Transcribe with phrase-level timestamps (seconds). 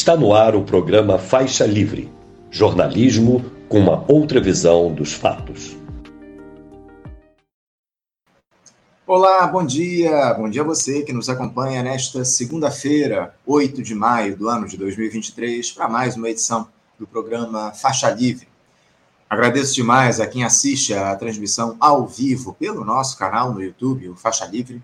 [0.00, 2.10] Está no ar o programa Faixa Livre
[2.50, 5.76] jornalismo com uma outra visão dos fatos.
[9.06, 10.32] Olá, bom dia.
[10.32, 14.78] Bom dia a você que nos acompanha nesta segunda-feira, 8 de maio do ano de
[14.78, 16.66] 2023, para mais uma edição
[16.98, 18.48] do programa Faixa Livre.
[19.28, 24.16] Agradeço demais a quem assiste a transmissão ao vivo pelo nosso canal no YouTube, o
[24.16, 24.82] Faixa Livre.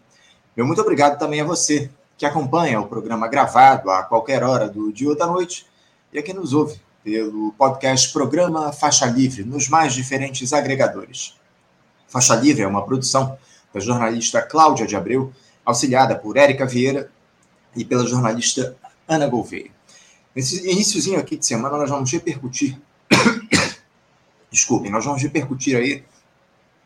[0.54, 4.92] Meu muito obrigado também a você que acompanha o programa gravado a qualquer hora do
[4.92, 5.66] dia ou da noite
[6.12, 11.36] e a quem nos ouve pelo podcast Programa Faixa Livre, nos mais diferentes agregadores.
[12.08, 13.38] Faixa Livre é uma produção
[13.72, 15.32] da jornalista Cláudia de Abreu,
[15.64, 17.10] auxiliada por Érica Vieira
[17.76, 18.76] e pela jornalista
[19.06, 19.70] Ana Gouveia.
[20.34, 22.80] Nesse iníciozinho aqui de semana, nós vamos repercutir.
[24.50, 26.02] Desculpem, nós vamos repercutir aí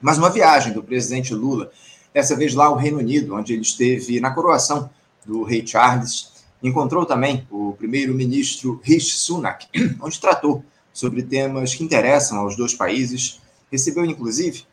[0.01, 1.71] mais uma viagem do presidente Lula,
[2.13, 4.91] dessa vez lá ao Reino Unido, onde ele esteve na coroação
[5.25, 6.31] do rei Charles
[6.63, 9.67] Encontrou também o primeiro-ministro Rishi Sunak,
[10.01, 10.63] onde tratou
[10.93, 13.41] sobre temas que interessam aos dois países.
[13.73, 14.65] Recebeu, inclusive,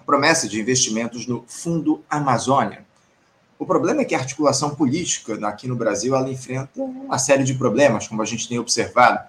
[0.00, 2.84] a promessa de investimentos no Fundo Amazônia.
[3.58, 7.54] O problema é que a articulação política aqui no Brasil ela enfrenta uma série de
[7.54, 9.28] problemas, como a gente tem observado.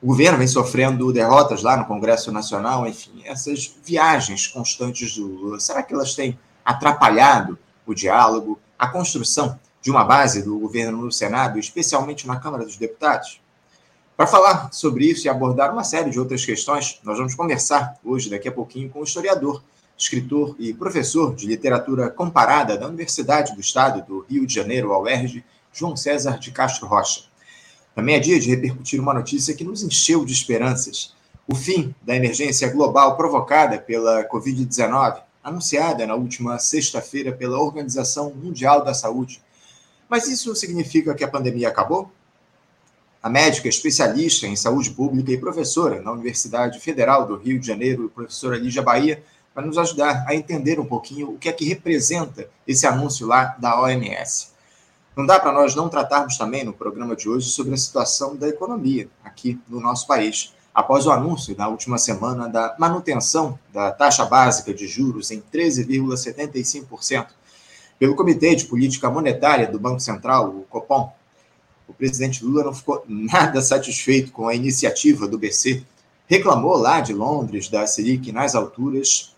[0.00, 5.60] O governo vem sofrendo derrotas lá no Congresso Nacional, enfim, essas viagens constantes do Lula,
[5.60, 11.12] será que elas têm atrapalhado o diálogo, a construção de uma base do governo no
[11.12, 13.40] Senado, especialmente na Câmara dos Deputados?
[14.16, 18.28] Para falar sobre isso e abordar uma série de outras questões, nós vamos conversar hoje,
[18.28, 19.62] daqui a pouquinho, com o historiador,
[19.96, 25.04] escritor e professor de literatura comparada da Universidade do Estado do Rio de Janeiro, ao
[25.04, 27.22] UERJ, João César de Castro Rocha.
[27.94, 31.14] Também é dia de repercutir uma notícia que nos encheu de esperanças:
[31.46, 38.84] o fim da emergência global provocada pela Covid-19, anunciada na última sexta-feira pela Organização Mundial
[38.84, 39.42] da Saúde
[40.12, 42.12] mas isso significa que a pandemia acabou?
[43.22, 48.12] A médica especialista em saúde pública e professora na Universidade Federal do Rio de Janeiro,
[48.14, 52.46] professora Lígia Bahia, vai nos ajudar a entender um pouquinho o que é que representa
[52.68, 54.48] esse anúncio lá da OMS.
[55.16, 58.46] Não dá para nós não tratarmos também no programa de hoje sobre a situação da
[58.46, 64.24] economia aqui no nosso país, após o anúncio na última semana da manutenção da taxa
[64.24, 67.26] básica de juros em 13,75%,
[67.98, 71.12] pelo Comitê de Política Monetária do Banco Central, o Copom.
[71.86, 75.84] O presidente Lula não ficou nada satisfeito com a iniciativa do BC.
[76.26, 79.34] Reclamou lá de Londres da Selic nas alturas.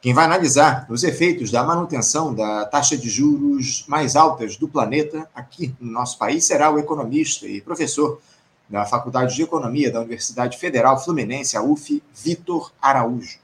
[0.00, 5.28] Quem vai analisar os efeitos da manutenção da taxa de juros mais altas do planeta
[5.34, 8.20] aqui no nosso país será o economista e professor
[8.68, 13.38] da Faculdade de Economia da Universidade Federal Fluminense, a UF, Vitor Araújo.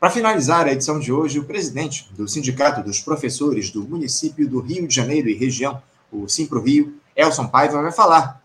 [0.00, 4.58] Para finalizar a edição de hoje, o presidente do Sindicato dos Professores do município do
[4.60, 8.42] Rio de Janeiro e região, o Simpro Rio, Elson Paiva, vai falar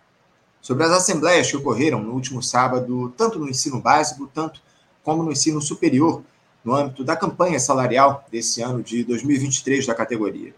[0.61, 4.61] sobre as assembleias que ocorreram no último sábado, tanto no ensino básico, tanto
[5.03, 6.21] como no ensino superior,
[6.63, 10.53] no âmbito da campanha salarial desse ano de 2023 da categoria.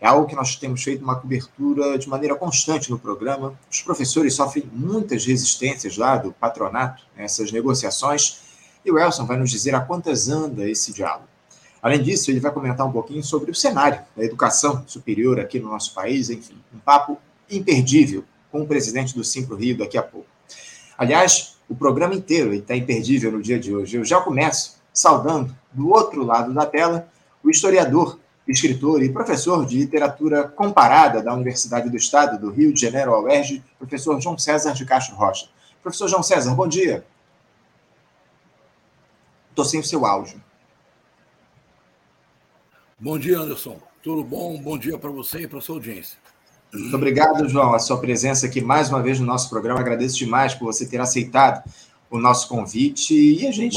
[0.00, 3.58] É algo que nós temos feito uma cobertura de maneira constante no programa.
[3.70, 8.40] Os professores sofrem muitas resistências lá do patronato nessas negociações
[8.84, 11.26] e o Elson vai nos dizer a quantas anda esse diálogo.
[11.82, 15.70] Além disso, ele vai comentar um pouquinho sobre o cenário da educação superior aqui no
[15.70, 17.18] nosso país, enfim, um papo
[17.50, 20.28] imperdível com o presidente do Simpro Rio daqui a pouco.
[20.96, 23.96] Aliás, o programa inteiro está imperdível no dia de hoje.
[23.96, 27.08] Eu já começo saudando, do outro lado da tela,
[27.42, 32.80] o historiador, escritor e professor de literatura comparada da Universidade do Estado do Rio de
[32.80, 35.48] Janeiro, ao UERJ, professor João César de Castro Rocha.
[35.82, 37.04] Professor João César, bom dia.
[39.50, 40.40] Estou sem o seu áudio.
[42.98, 43.78] Bom dia, Anderson.
[44.02, 44.56] Tudo bom?
[44.60, 46.18] Bom dia para você e para a sua audiência.
[46.72, 49.80] Muito obrigado, João, a sua presença aqui mais uma vez no nosso programa.
[49.80, 51.62] Agradeço demais por você ter aceitado
[52.10, 53.14] o nosso convite.
[53.14, 53.76] E a gente,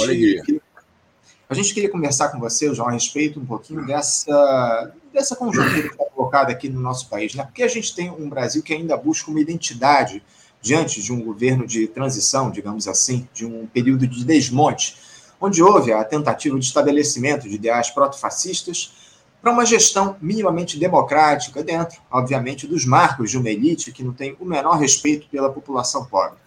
[1.50, 5.88] a gente queria conversar com você, João, a respeito um pouquinho dessa, dessa conjuntura que
[5.88, 7.34] está colocada aqui no nosso país.
[7.34, 7.44] Né?
[7.44, 10.24] Porque a gente tem um Brasil que ainda busca uma identidade
[10.62, 15.10] diante de um governo de transição, digamos assim, de um período de desmonte
[15.42, 18.94] onde houve a tentativa de estabelecimento de ideais protofascistas
[19.42, 24.36] para uma gestão minimamente democrática dentro, obviamente, dos marcos de uma elite que não tem
[24.40, 26.38] o menor respeito pela população pobre.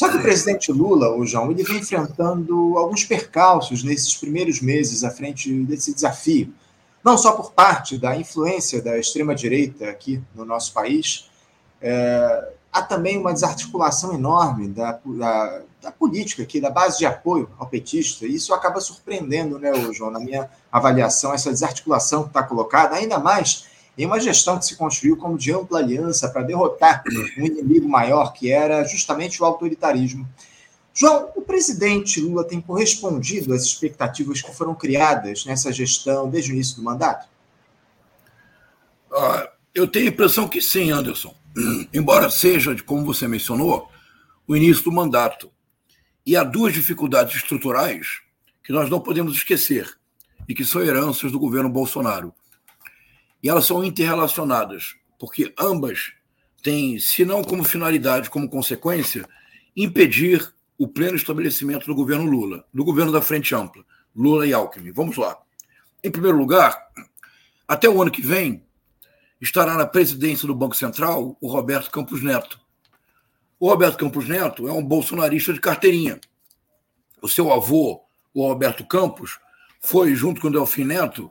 [0.00, 5.04] Só que o presidente Lula, o João, ele vem enfrentando alguns percalços nesses primeiros meses
[5.04, 6.54] à frente desse desafio,
[7.04, 11.28] não só por parte da influência da extrema-direita aqui no nosso país,
[11.82, 17.50] é, há também uma desarticulação enorme da, da, da, política aqui, da base de apoio
[17.58, 22.42] ao petista, e isso acaba surpreendendo, né, João, na minha avaliação, essa desarticulação que está
[22.42, 23.66] colocada, ainda mais
[24.00, 27.04] em uma gestão que se construiu como de ampla aliança para derrotar
[27.36, 30.26] um inimigo maior, que era justamente o autoritarismo.
[30.94, 36.54] João, o presidente Lula tem correspondido às expectativas que foram criadas nessa gestão desde o
[36.54, 37.28] início do mandato?
[39.12, 41.34] Ah, eu tenho a impressão que sim, Anderson.
[41.92, 43.86] Embora seja, como você mencionou,
[44.48, 45.52] o início do mandato.
[46.24, 48.22] E há duas dificuldades estruturais
[48.64, 49.94] que nós não podemos esquecer
[50.48, 52.32] e que são heranças do governo Bolsonaro.
[53.42, 56.12] E elas são interrelacionadas, porque ambas
[56.62, 59.26] têm, se não como finalidade, como consequência,
[59.76, 63.84] impedir o pleno estabelecimento do governo Lula, do governo da Frente Ampla,
[64.14, 64.92] Lula e Alckmin.
[64.92, 65.38] Vamos lá.
[66.02, 66.90] Em primeiro lugar,
[67.68, 68.64] até o ano que vem,
[69.40, 72.58] estará na presidência do Banco Central o Roberto Campos Neto.
[73.58, 76.18] O Roberto Campos Neto é um bolsonarista de carteirinha.
[77.20, 78.02] O seu avô,
[78.32, 79.38] o Roberto Campos,
[79.80, 81.30] foi, junto com o Delfim Neto,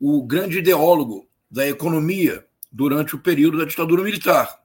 [0.00, 4.60] o grande ideólogo da economia durante o período da ditadura militar.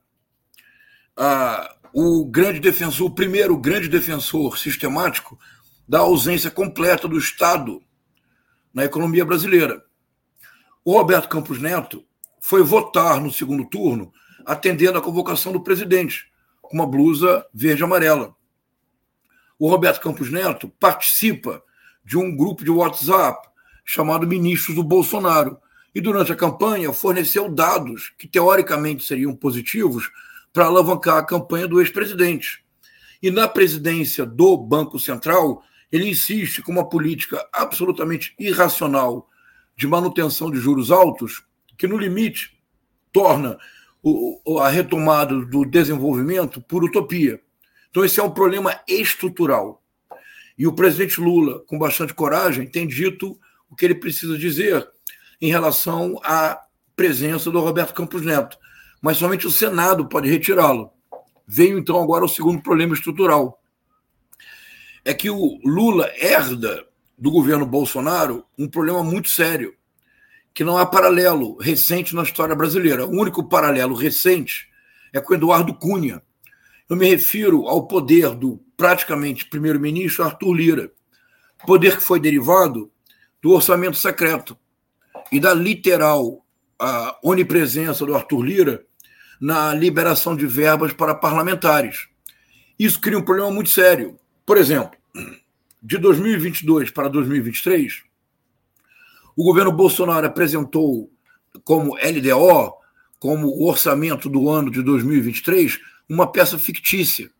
[1.16, 5.38] Ah, o grande defensor, o primeiro grande defensor sistemático
[5.88, 7.82] da ausência completa do Estado
[8.72, 9.82] na economia brasileira.
[10.84, 12.04] O Roberto Campos Neto
[12.40, 14.12] foi votar no segundo turno
[14.44, 16.30] atendendo à convocação do presidente,
[16.62, 18.36] com uma blusa verde-amarela.
[19.58, 21.62] O Roberto Campos Neto participa
[22.04, 23.48] de um grupo de WhatsApp
[23.84, 25.58] chamado Ministros do Bolsonaro,
[25.96, 30.10] e durante a campanha forneceu dados que teoricamente seriam positivos
[30.52, 32.62] para alavancar a campanha do ex-presidente.
[33.22, 39.26] E na presidência do Banco Central, ele insiste com uma política absolutamente irracional
[39.74, 41.42] de manutenção de juros altos,
[41.78, 42.60] que no limite
[43.10, 43.56] torna
[44.60, 47.40] a retomada do desenvolvimento por utopia.
[47.88, 49.82] Então, esse é um problema estrutural.
[50.58, 53.40] E o presidente Lula, com bastante coragem, tem dito
[53.70, 54.86] o que ele precisa dizer
[55.40, 56.60] em relação à
[56.94, 58.58] presença do Roberto Campos Neto.
[59.00, 60.90] Mas somente o Senado pode retirá-lo.
[61.46, 63.62] Veio então agora o segundo problema estrutural.
[65.04, 66.84] É que o Lula herda
[67.16, 69.74] do governo Bolsonaro um problema muito sério,
[70.52, 73.06] que não há paralelo recente na história brasileira.
[73.06, 74.68] O único paralelo recente
[75.12, 76.22] é com Eduardo Cunha.
[76.88, 80.92] Eu me refiro ao poder do praticamente primeiro-ministro Arthur Lira,
[81.66, 82.90] poder que foi derivado
[83.40, 84.56] do orçamento secreto
[85.30, 86.44] e da literal
[87.22, 88.84] onipresença do Arthur Lira
[89.40, 92.08] na liberação de verbas para parlamentares.
[92.78, 94.18] Isso cria um problema muito sério.
[94.44, 94.98] Por exemplo,
[95.82, 98.02] de 2022 para 2023,
[99.34, 101.10] o governo Bolsonaro apresentou
[101.64, 102.74] como LDO,
[103.18, 105.78] como orçamento do ano de 2023,
[106.08, 107.30] uma peça fictícia.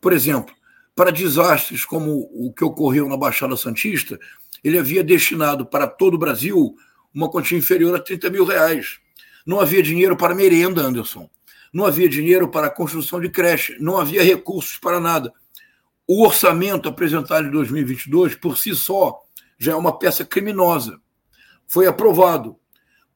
[0.00, 0.54] Por exemplo,
[0.94, 4.18] para desastres como o que ocorreu na Baixada Santista,
[4.62, 6.74] ele havia destinado para todo o Brasil
[7.14, 8.98] uma quantia inferior a 30 mil reais.
[9.46, 11.28] Não havia dinheiro para merenda, Anderson.
[11.72, 13.76] Não havia dinheiro para construção de creche.
[13.78, 15.32] Não havia recursos para nada.
[16.06, 19.22] O orçamento apresentado em 2022, por si só,
[19.58, 21.00] já é uma peça criminosa.
[21.66, 22.56] Foi aprovado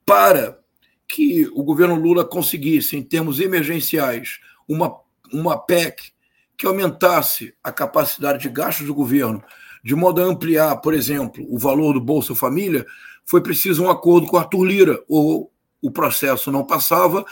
[0.06, 0.58] para
[1.06, 4.94] que o governo Lula conseguisse, em termos emergenciais, uma,
[5.32, 6.12] uma PEC
[6.56, 9.42] que aumentasse a capacidade de gastos do governo,
[9.82, 12.84] de modo a ampliar, por exemplo, o valor do Bolsa Família,
[13.28, 17.26] foi preciso um acordo com Arthur Lira, ou o processo não passava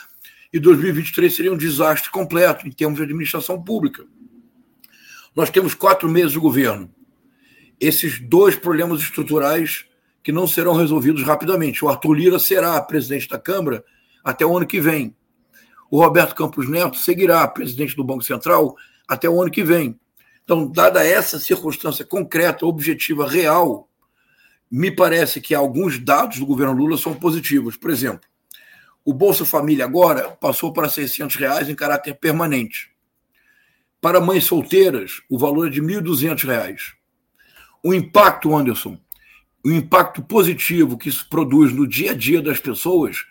[0.52, 4.04] e 2023 seria um desastre completo em termos de administração pública.
[5.34, 6.94] Nós temos quatro meses de governo.
[7.80, 9.86] Esses dois problemas estruturais
[10.22, 11.82] que não serão resolvidos rapidamente.
[11.82, 13.82] O Arthur Lira será presidente da Câmara
[14.22, 15.16] até o ano que vem.
[15.90, 18.76] O Roberto Campos Neto seguirá presidente do Banco Central
[19.08, 19.98] até o ano que vem.
[20.44, 23.85] Então, dada essa circunstância concreta, objetiva, real,
[24.70, 27.76] me parece que alguns dados do governo Lula são positivos.
[27.76, 28.28] Por exemplo,
[29.04, 32.90] o Bolsa Família agora passou para 600 reais em caráter permanente.
[34.00, 36.94] Para mães solteiras, o valor é de R$ 1.200.
[37.82, 38.98] O impacto, Anderson,
[39.64, 43.24] o impacto positivo que isso produz no dia a dia das pessoas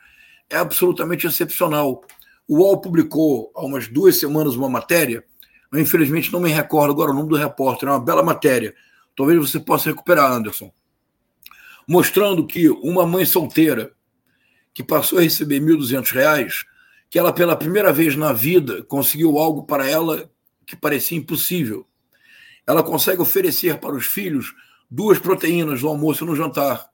[0.49, 2.03] é absolutamente excepcional.
[2.47, 5.23] O UOL publicou há umas duas semanas uma matéria,
[5.71, 8.73] eu infelizmente não me recordo agora o nome do repórter, é uma bela matéria.
[9.15, 10.71] Talvez você possa recuperar, Anderson.
[11.87, 13.93] Mostrando que uma mãe solteira
[14.73, 16.65] que passou a receber R$ 1.200,
[17.09, 20.29] que ela pela primeira vez na vida conseguiu algo para ela
[20.65, 21.87] que parecia impossível.
[22.67, 24.53] Ela consegue oferecer para os filhos
[24.89, 26.89] duas proteínas no almoço e no jantar: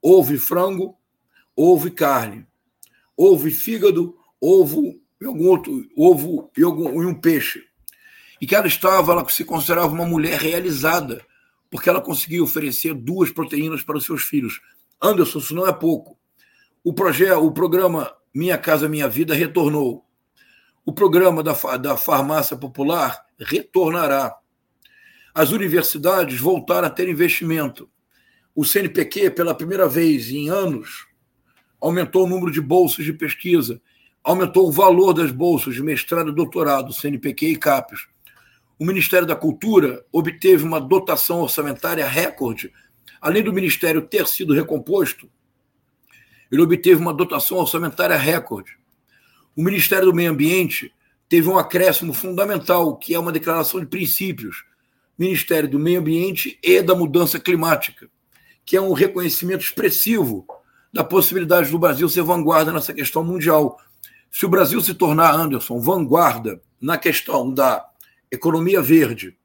[0.00, 0.96] ovo e frango,
[1.54, 2.46] ovo e carne,
[3.16, 7.62] ovo e fígado, ovo e algum outro, ovo e, algum, e um peixe.
[8.40, 11.24] E que ela estava, ela se considerava uma mulher realizada,
[11.72, 14.60] porque ela conseguia oferecer duas proteínas para os seus filhos.
[15.00, 16.18] Anderson, isso não é pouco
[16.84, 20.04] O, projeto, o programa Minha Casa Minha Vida retornou.
[20.84, 24.36] O programa da, da farmácia popular retornará.
[25.34, 27.88] As universidades voltaram a ter investimento.
[28.54, 31.06] O CNPq, pela primeira vez em anos,
[31.80, 33.80] aumentou o número de bolsas de pesquisa,
[34.22, 38.11] aumentou o valor das bolsas de mestrado e doutorado, CNPq e CAPES.
[38.82, 42.72] O Ministério da Cultura obteve uma dotação orçamentária recorde.
[43.20, 45.30] Além do Ministério ter sido recomposto,
[46.50, 48.76] ele obteve uma dotação orçamentária recorde.
[49.54, 50.92] O Ministério do Meio Ambiente
[51.28, 54.64] teve um acréscimo fundamental, que é uma declaração de princípios.
[55.16, 58.10] Ministério do Meio Ambiente e da Mudança Climática,
[58.64, 60.44] que é um reconhecimento expressivo
[60.92, 63.78] da possibilidade do Brasil ser vanguarda nessa questão mundial.
[64.28, 67.91] Se o Brasil se tornar, Anderson, vanguarda na questão da
[68.32, 69.36] economia verde,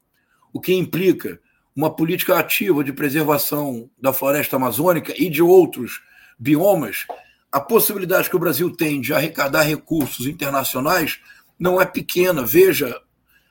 [0.54, 1.40] o que implica
[1.76, 6.02] uma política ativa de preservação da floresta amazônica e de outros
[6.40, 7.06] biomas,
[7.52, 11.20] a possibilidade que o Brasil tem de arrecadar recursos internacionais
[11.60, 12.46] não é pequena.
[12.46, 13.00] Veja,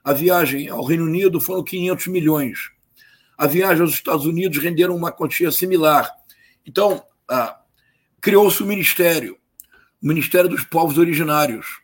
[0.03, 2.71] a viagem ao Reino Unido foram 500 milhões.
[3.37, 6.11] A viagem aos Estados Unidos renderam uma quantia similar.
[6.65, 7.61] Então, ah,
[8.21, 9.37] criou-se o Ministério,
[10.03, 11.81] o Ministério dos Povos Originários,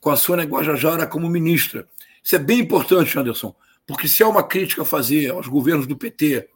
[0.00, 1.88] com a Sônia Guajajara como ministra.
[2.26, 3.54] Isso é bem importante, Anderson,
[3.86, 6.48] porque se há uma crítica a fazer aos governos do PT,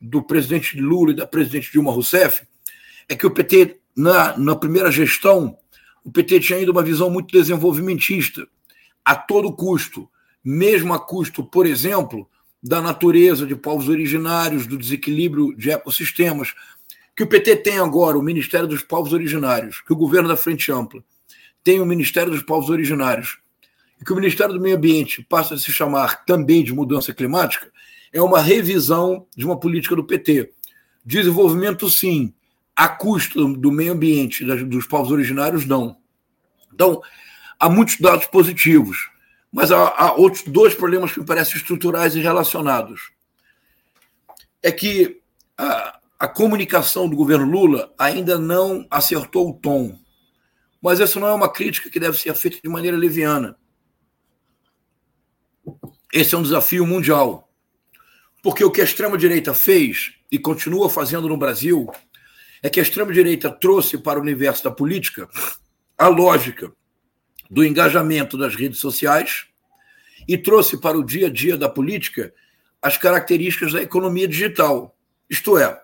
[0.00, 2.46] do presidente Lula e da presidente Dilma Rousseff,
[3.08, 5.58] é que o PT, na, na primeira gestão,
[6.04, 8.46] o PT tinha ainda uma visão muito desenvolvimentista,
[9.04, 10.08] a todo custo,
[10.44, 12.30] mesmo a custo, por exemplo,
[12.62, 16.54] da natureza de povos originários, do desequilíbrio de ecossistemas.
[17.16, 20.70] Que o PT tem agora o Ministério dos Povos Originários, que o governo da Frente
[20.70, 21.02] Ampla
[21.64, 23.40] tem o Ministério dos Povos Originários,
[24.00, 27.70] e que o Ministério do Meio Ambiente passa a se chamar também de mudança climática,
[28.12, 30.52] é uma revisão de uma política do PT.
[31.04, 32.32] Desenvolvimento, sim,
[32.74, 35.96] a custo do meio ambiente dos povos originários, não.
[36.72, 37.02] Então,
[37.58, 39.10] há muitos dados positivos,
[39.52, 43.10] mas há, há outros dois problemas que me parecem estruturais e relacionados.
[44.62, 45.20] É que
[45.58, 49.98] a, a comunicação do governo Lula ainda não acertou o tom.
[50.82, 53.56] Mas essa não é uma crítica que deve ser feita de maneira leviana.
[56.12, 57.48] Esse é um desafio mundial.
[58.42, 61.90] Porque o que a extrema-direita fez e continua fazendo no Brasil
[62.62, 65.28] é que a extrema-direita trouxe para o universo da política
[65.96, 66.72] a lógica
[67.50, 69.46] do engajamento das redes sociais
[70.26, 72.32] e trouxe para o dia a dia da política
[72.80, 74.96] as características da economia digital.
[75.28, 75.80] Isto é,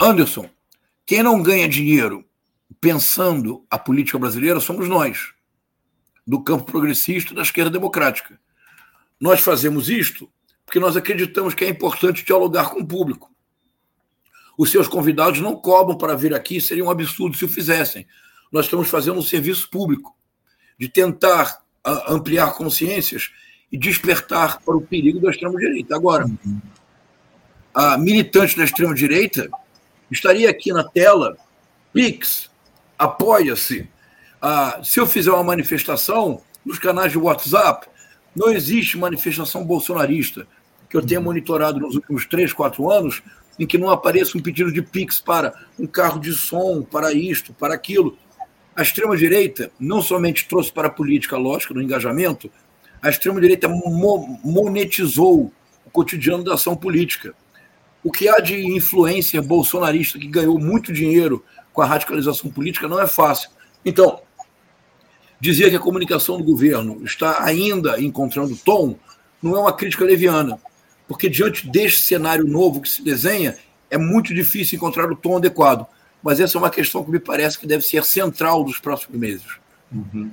[0.00, 0.50] Anderson,
[1.06, 2.24] quem não ganha dinheiro
[2.80, 5.32] pensando a política brasileira somos nós,
[6.26, 8.38] do campo progressista da esquerda democrática.
[9.20, 10.30] Nós fazemos isto
[10.64, 13.30] porque nós acreditamos que é importante dialogar com o público.
[14.56, 18.06] Os seus convidados não cobram para vir aqui, seria um absurdo se o fizessem.
[18.50, 20.16] Nós estamos fazendo um serviço público
[20.78, 21.62] de tentar
[22.08, 23.30] ampliar consciências
[23.70, 25.94] e despertar para o perigo da extrema-direita.
[25.94, 26.30] Agora,
[27.74, 29.50] a militante da extrema-direita
[30.10, 31.36] estaria aqui na tela,
[31.92, 32.50] Pix,
[32.98, 33.88] apoia-se.
[34.40, 37.88] Ah, se eu fizer uma manifestação nos canais de WhatsApp,
[38.34, 40.46] não existe manifestação bolsonarista
[40.88, 43.22] que eu tenha monitorado nos últimos três, quatro anos,
[43.58, 47.52] em que não apareça um pedido de Pix para um carro de som, para isto,
[47.52, 48.16] para aquilo.
[48.74, 52.50] A extrema-direita não somente trouxe para a política a lógica do engajamento,
[53.00, 53.68] a extrema-direita
[54.42, 55.52] monetizou
[55.84, 57.34] o cotidiano da ação política.
[58.02, 63.00] O que há de influência bolsonarista que ganhou muito dinheiro com a radicalização política não
[63.00, 63.50] é fácil.
[63.84, 64.20] Então,
[65.44, 68.96] dizer que a comunicação do governo está ainda encontrando tom
[69.42, 70.58] não é uma crítica leviana
[71.06, 73.56] porque diante deste cenário novo que se desenha,
[73.90, 75.86] é muito difícil encontrar o tom adequado.
[76.22, 79.46] Mas essa é uma questão que me parece que deve ser central dos próximos meses.
[79.92, 80.30] Uhum.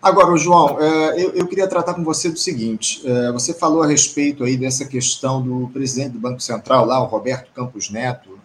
[0.00, 4.44] Agora, João, é, eu queria tratar com você do seguinte: é, você falou a respeito
[4.44, 8.38] aí dessa questão do presidente do Banco Central, lá, o Roberto Campos Neto.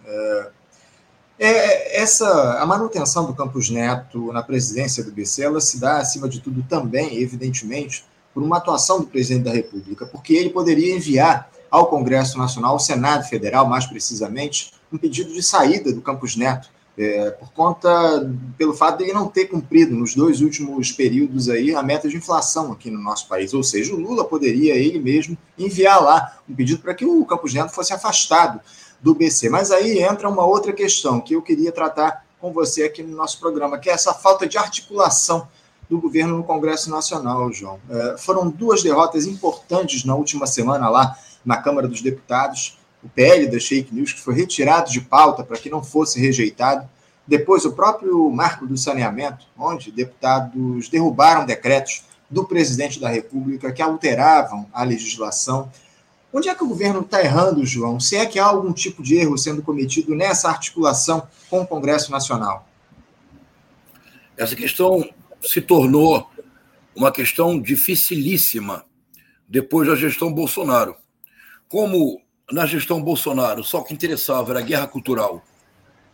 [1.38, 6.28] É, essa, a manutenção do Campos Neto na presidência do BC, ela se dá, acima
[6.28, 11.50] de tudo, também, evidentemente, por uma atuação do presidente da República, porque ele poderia enviar
[11.70, 16.68] ao Congresso Nacional, ao Senado Federal, mais precisamente, um pedido de saída do Campos Neto,
[16.96, 17.88] é, por conta,
[18.58, 22.16] pelo fato de ele não ter cumprido nos dois últimos períodos aí a meta de
[22.18, 23.54] inflação aqui no nosso país.
[23.54, 27.54] Ou seja, o Lula poderia ele mesmo enviar lá um pedido para que o Campos
[27.54, 28.60] Neto fosse afastado
[29.02, 29.48] do BC.
[29.48, 33.38] Mas aí entra uma outra questão que eu queria tratar com você aqui no nosso
[33.38, 35.46] programa, que é essa falta de articulação
[35.88, 37.78] do governo no Congresso Nacional, João.
[37.90, 42.78] É, foram duas derrotas importantes na última semana lá na Câmara dos Deputados.
[43.02, 46.88] O PL das fake news, que foi retirado de pauta para que não fosse rejeitado.
[47.26, 53.82] Depois, o próprio marco do saneamento, onde deputados derrubaram decretos do presidente da República que
[53.82, 55.70] alteravam a legislação.
[56.32, 58.00] Onde é que o governo está errando, João?
[58.00, 62.10] Se é que há algum tipo de erro sendo cometido nessa articulação com o Congresso
[62.10, 62.66] Nacional?
[64.36, 65.06] Essa questão
[65.42, 66.30] se tornou
[66.96, 68.84] uma questão dificilíssima
[69.46, 70.96] depois da gestão Bolsonaro.
[71.68, 75.44] Como na gestão Bolsonaro só o que interessava era a guerra cultural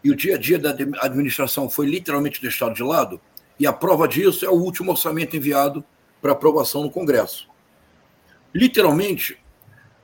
[0.02, 0.70] e o dia a dia da
[1.00, 3.20] administração foi literalmente deixado de lado,
[3.58, 5.84] e a prova disso é o último orçamento enviado
[6.22, 7.48] para aprovação no Congresso.
[8.54, 9.38] Literalmente,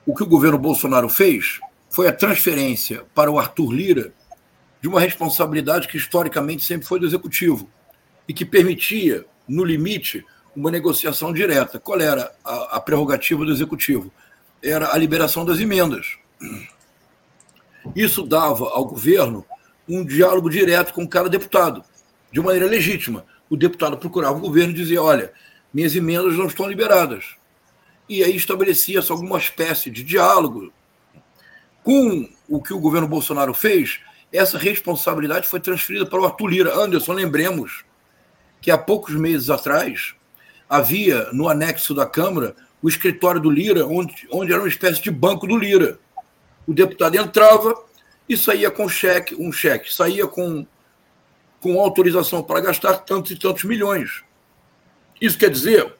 [0.07, 4.13] o que o governo Bolsonaro fez foi a transferência para o Arthur Lira
[4.81, 7.71] de uma responsabilidade que historicamente sempre foi do executivo
[8.29, 11.79] e que permitia, no limite, uma negociação direta.
[11.79, 14.13] Qual era a, a prerrogativa do executivo?
[14.63, 16.19] Era a liberação das emendas.
[17.95, 19.45] Isso dava ao governo
[19.89, 21.85] um diálogo direto com cada deputado,
[22.33, 23.25] de maneira legítima.
[23.49, 25.33] O deputado procurava o governo e dizia: olha,
[25.73, 27.37] minhas emendas não estão liberadas.
[28.09, 30.73] E aí estabelecia-se alguma espécie de diálogo.
[31.83, 34.01] Com o que o governo Bolsonaro fez,
[34.33, 36.75] essa responsabilidade foi transferida para o Arthur Lira.
[36.77, 37.85] Anderson, lembremos
[38.61, 40.15] que há poucos meses atrás
[40.69, 45.11] havia no anexo da Câmara o escritório do Lira, onde, onde era uma espécie de
[45.11, 45.99] banco do Lira.
[46.67, 47.75] O deputado entrava,
[48.29, 50.67] e saía com cheque, um cheque, saía com,
[51.61, 54.23] com autorização para gastar tantos e tantos milhões.
[55.21, 55.95] Isso quer dizer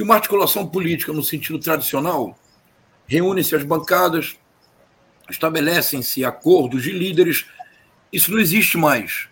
[0.00, 2.34] que uma articulação política no sentido tradicional
[3.06, 4.34] reúne-se as bancadas,
[5.28, 7.44] estabelecem-se acordos de líderes.
[8.10, 9.28] Isso não existe mais.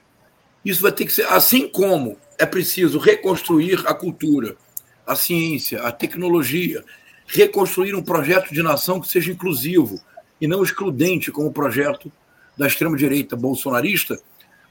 [0.63, 4.59] Isso vai ter que ser assim como é preciso reconstruir a cultura,
[5.07, 6.85] a ciência, a tecnologia,
[7.27, 9.99] reconstruir um projeto de nação que seja inclusivo,
[10.39, 12.13] e não excludente como o projeto
[12.59, 14.21] da extrema-direita bolsonarista,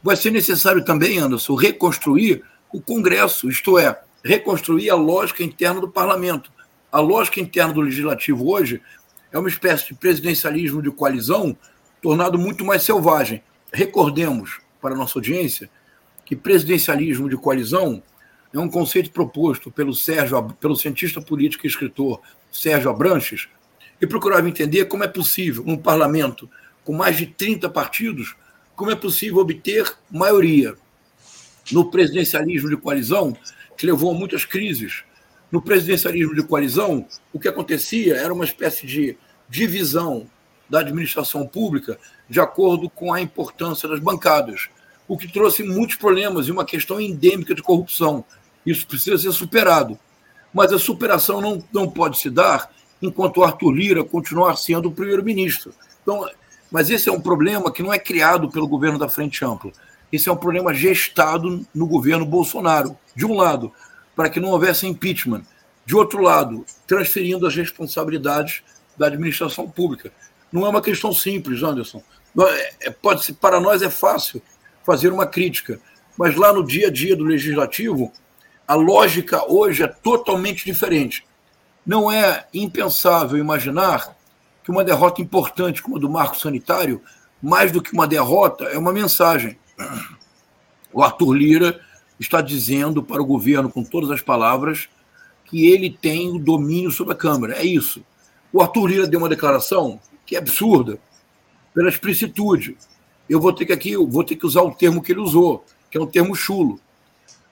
[0.04, 5.90] vai ser necessário também, Anderson, reconstruir o Congresso, isto é, reconstruir a lógica interna do
[5.90, 6.52] parlamento.
[6.92, 8.82] A lógica interna do legislativo hoje
[9.32, 11.56] é uma espécie de presidencialismo de coalizão
[12.02, 13.44] tornado muito mais selvagem.
[13.72, 15.70] Recordemos, para a nossa audiência,
[16.26, 18.02] que presidencialismo de coalizão
[18.54, 23.48] é um conceito proposto pelo Sérgio, pelo cientista político e escritor Sérgio Abranches,
[24.00, 26.50] e procurava entender como é possível, num parlamento
[26.84, 28.36] com mais de 30 partidos,
[28.76, 30.76] como é possível obter maioria.
[31.72, 33.36] No presidencialismo de coalizão,
[33.78, 35.04] que levou a muitas crises,
[35.52, 40.28] no presidencialismo de coalizão, o que acontecia era uma espécie de divisão
[40.70, 41.98] da administração pública
[42.30, 44.68] de acordo com a importância das bancadas,
[45.08, 48.26] o que trouxe muitos problemas e uma questão endêmica de corrupção.
[48.66, 49.98] Isso precisa ser superado.
[50.54, 52.70] Mas a superação não, não pode se dar
[53.02, 55.74] enquanto Arthur Lira continuar sendo o primeiro-ministro.
[56.02, 56.30] Então,
[56.70, 59.72] mas esse é um problema que não é criado pelo governo da Frente Ampla.
[60.12, 63.72] Esse é um problema gestado no governo Bolsonaro, de um lado,
[64.16, 65.44] para que não houvesse impeachment,
[65.86, 68.62] de outro lado, transferindo as responsabilidades
[68.98, 70.12] da administração pública.
[70.52, 72.02] Não é uma questão simples, Anderson.
[72.82, 74.42] É, pode ser, para nós é fácil
[74.86, 75.80] fazer uma crítica,
[76.18, 78.12] mas lá no dia a dia do legislativo,
[78.68, 81.26] a lógica hoje é totalmente diferente.
[81.86, 84.16] Não é impensável imaginar
[84.64, 87.02] que uma derrota importante como a do marco sanitário,
[87.42, 89.58] mais do que uma derrota, é uma mensagem.
[90.92, 91.82] O Arthur Lira
[92.20, 94.90] está dizendo para o governo, com todas as palavras,
[95.46, 97.56] que ele tem o domínio sobre a Câmara.
[97.58, 98.04] É isso.
[98.52, 101.00] O Arthur Lira deu uma declaração que é absurda,
[101.74, 102.78] pela explicitude.
[103.30, 105.98] Eu vou ter que aqui, vou ter que usar o termo que ele usou, que
[105.98, 106.80] é um termo chulo.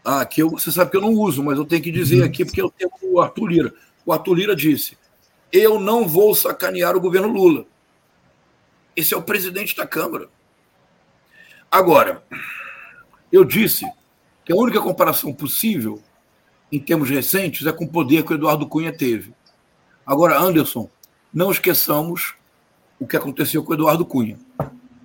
[0.04, 2.26] Ah, que eu, você sabe que eu não uso, mas eu tenho que dizer uhum.
[2.26, 3.74] aqui porque é o termo do Arthur Lira
[4.06, 4.98] o Arthur Lira disse:
[5.52, 7.66] eu não vou sacanear o governo Lula.
[8.96, 10.30] Esse é o presidente da Câmara.
[11.76, 12.24] Agora,
[13.30, 13.86] eu disse
[14.46, 16.02] que a única comparação possível,
[16.72, 19.34] em termos recentes, é com o poder que o Eduardo Cunha teve.
[20.06, 20.90] Agora, Anderson,
[21.34, 22.34] não esqueçamos
[22.98, 24.40] o que aconteceu com o Eduardo Cunha.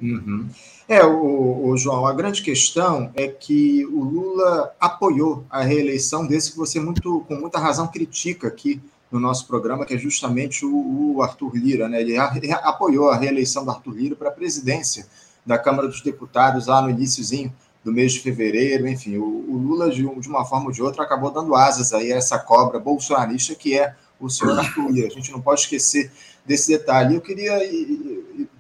[0.01, 0.49] Uhum.
[0.87, 6.53] É, o, o, João, a grande questão é que o Lula apoiou a reeleição desse
[6.53, 8.81] que você muito, com muita razão critica aqui
[9.11, 11.89] no nosso programa, que é justamente o, o Arthur Lira.
[11.89, 12.01] Né?
[12.01, 12.27] Ele a,
[12.63, 15.09] apoiou a reeleição do Arthur Lira para a presidência
[15.51, 17.53] da Câmara dos Deputados lá no iníciozinho
[17.85, 18.87] do mês de fevereiro.
[18.87, 22.13] Enfim, o, o Lula, de, de, uma forma ou de outra, acabou dando asas aí
[22.13, 24.91] a essa cobra bolsonarista que é o senhor Arthur.
[24.91, 26.13] A gente não pode esquecer
[26.47, 27.17] desse detalhe.
[27.17, 27.59] Eu queria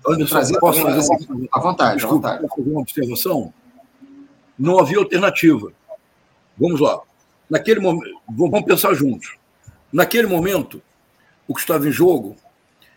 [0.04, 2.54] Anderson, trazer posso fazer uma, à vontade, desculpa, à vontade.
[2.56, 3.54] fazer uma observação?
[4.58, 5.72] Não havia alternativa.
[6.58, 7.00] Vamos lá.
[7.48, 9.36] Naquele momento, vamos pensar juntos.
[9.92, 10.82] Naquele momento,
[11.46, 12.36] o que estava em jogo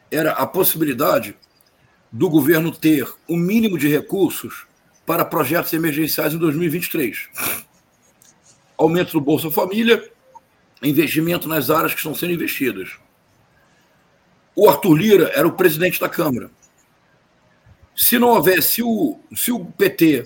[0.10, 1.36] era a possibilidade
[2.14, 4.68] do governo ter o mínimo de recursos
[5.04, 7.28] para projetos emergenciais em 2023.
[8.78, 10.12] Aumento do Bolsa Família,
[10.84, 12.92] investimento nas áreas que estão sendo investidas.
[14.56, 16.52] O Arthur Lira era o presidente da Câmara.
[17.96, 20.24] Se não houvesse, se o, se o PT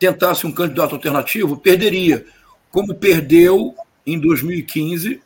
[0.00, 2.26] tentasse um candidato alternativo, perderia,
[2.72, 5.22] como perdeu em 2015,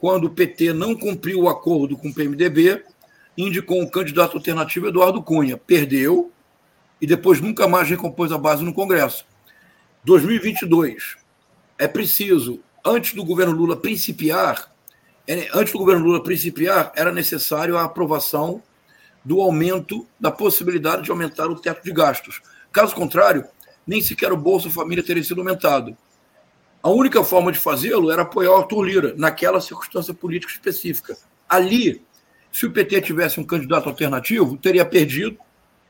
[0.00, 2.82] quando o PT não cumpriu o acordo com o PMDB,
[3.46, 5.56] indicou um candidato alternativo, Eduardo Cunha.
[5.56, 6.32] Perdeu
[7.00, 9.24] e depois nunca mais recompôs a base no Congresso.
[10.04, 11.16] 2022.
[11.78, 14.72] É preciso, antes do governo Lula principiar,
[15.26, 18.60] é, antes do governo Lula principiar, era necessário a aprovação
[19.24, 22.40] do aumento, da possibilidade de aumentar o teto de gastos.
[22.72, 23.44] Caso contrário,
[23.86, 25.96] nem sequer o Bolsa Família teria sido aumentado.
[26.82, 31.16] A única forma de fazê-lo era apoiar o Arthur Lira, naquela circunstância política específica.
[31.48, 32.02] Ali,
[32.58, 35.38] se o PT tivesse um candidato alternativo, teria perdido,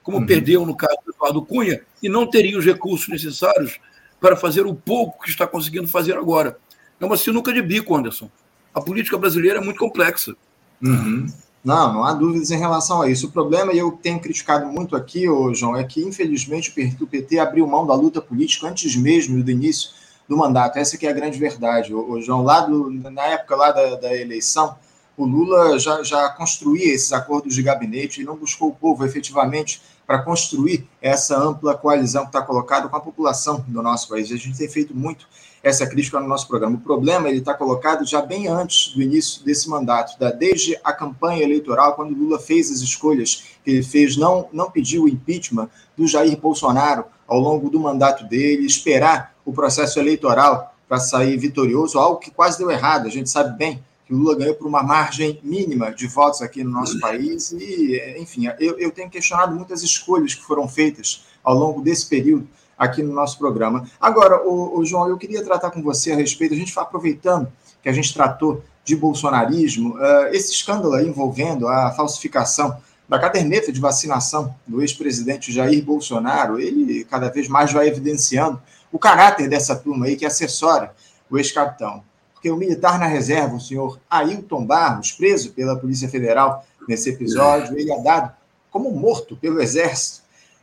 [0.03, 0.27] como uhum.
[0.27, 3.81] perdeu no caso do Eduardo Cunha, e não teria os recursos necessários
[4.21, 6.59] para fazer o pouco que está conseguindo fazer agora.
[7.01, 8.31] É uma sinuca de bico, Anderson.
[8.75, 10.37] A política brasileira é muito complexa.
[10.83, 11.27] Uhum.
[11.65, 13.29] Não, não há dúvidas em relação a isso.
[13.29, 17.39] O problema, e eu tenho criticado muito aqui, ô, João, é que, infelizmente, o PT
[17.39, 19.89] abriu mão da luta política antes mesmo do início
[20.29, 20.79] do mandato.
[20.79, 21.95] Essa que é a grande verdade.
[21.95, 24.77] O, João, lá do, na época lá da, da eleição,
[25.23, 29.83] o Lula já, já construía esses acordos de gabinete e não buscou o povo efetivamente
[30.07, 34.33] para construir essa ampla coalizão que está colocada com a população do nosso país.
[34.33, 35.27] A gente tem feito muito
[35.63, 36.77] essa crítica no nosso programa.
[36.77, 40.93] O problema ele está colocado já bem antes do início desse mandato, da, desde a
[40.93, 45.69] campanha eleitoral, quando Lula fez as escolhas que ele fez, não, não pediu o impeachment
[45.97, 51.99] do Jair Bolsonaro ao longo do mandato dele, esperar o processo eleitoral para sair vitorioso,
[51.99, 53.07] algo que quase deu errado.
[53.07, 56.65] A gente sabe bem que o Lula ganhou por uma margem mínima de votos aqui
[56.65, 57.53] no nosso país.
[57.53, 62.49] E, enfim, eu, eu tenho questionado muitas escolhas que foram feitas ao longo desse período
[62.79, 63.87] aqui no nosso programa.
[64.01, 67.93] Agora, o, João, eu queria tratar com você a respeito, a gente aproveitando que a
[67.93, 74.55] gente tratou de bolsonarismo, uh, esse escândalo aí envolvendo a falsificação da caderneta de vacinação
[74.67, 78.59] do ex-presidente Jair Bolsonaro, ele cada vez mais vai evidenciando
[78.91, 80.95] o caráter dessa turma aí que assessora
[81.31, 82.03] o ex-capitão.
[82.49, 87.79] Porque o militar na reserva, o senhor Ailton Barros, preso pela Polícia Federal nesse episódio,
[87.79, 88.33] ele é dado
[88.71, 90.23] como morto pelo Exército.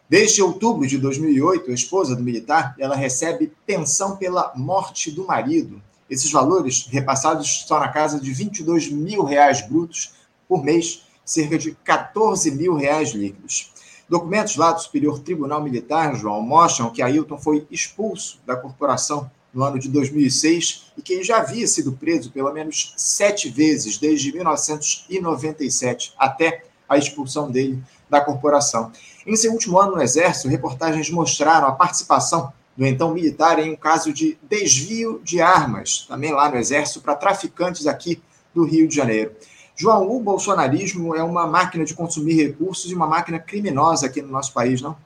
[0.10, 5.80] Desde outubro de 2008, a esposa do militar, ela recebe pensão pela morte do marido.
[6.10, 10.14] Esses valores repassados estão na casa de 22 mil reais brutos
[10.48, 13.72] por mês, cerca de 14 mil reais líquidos.
[14.10, 19.64] Documentos lá do Superior Tribunal Militar, João, mostram que Ailton foi expulso da corporação no
[19.64, 24.34] ano de 2006 e que ele já havia sido preso pelo menos sete vezes desde
[24.34, 28.92] 1997 até a expulsão dele da corporação.
[29.26, 33.76] Em seu último ano no Exército, reportagens mostraram a participação do então militar em um
[33.76, 38.22] caso de desvio de armas, também lá no Exército, para traficantes aqui
[38.54, 39.32] do Rio de Janeiro.
[39.76, 44.30] João, o bolsonarismo é uma máquina de consumir recursos e uma máquina criminosa aqui no
[44.30, 44.98] nosso país, não?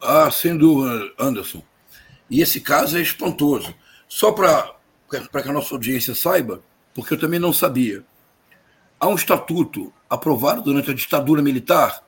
[0.00, 1.62] Ah, sem dúvida, Anderson.
[2.32, 3.74] E esse caso é espantoso.
[4.08, 4.74] Só para
[5.10, 6.62] que a nossa audiência saiba,
[6.94, 8.02] porque eu também não sabia.
[8.98, 12.02] Há um estatuto aprovado durante a ditadura militar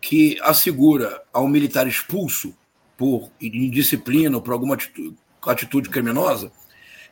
[0.00, 2.54] que assegura ao militar expulso
[2.96, 5.14] por indisciplina ou por alguma atitude,
[5.46, 6.50] atitude criminosa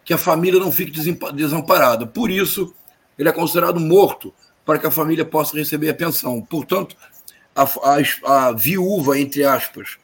[0.03, 0.90] que a família não fique
[1.35, 2.07] desamparada.
[2.07, 2.75] Por isso,
[3.18, 4.33] ele é considerado morto
[4.64, 6.40] para que a família possa receber a pensão.
[6.40, 6.97] Portanto,
[7.55, 9.99] a, a, a viúva, entre aspas,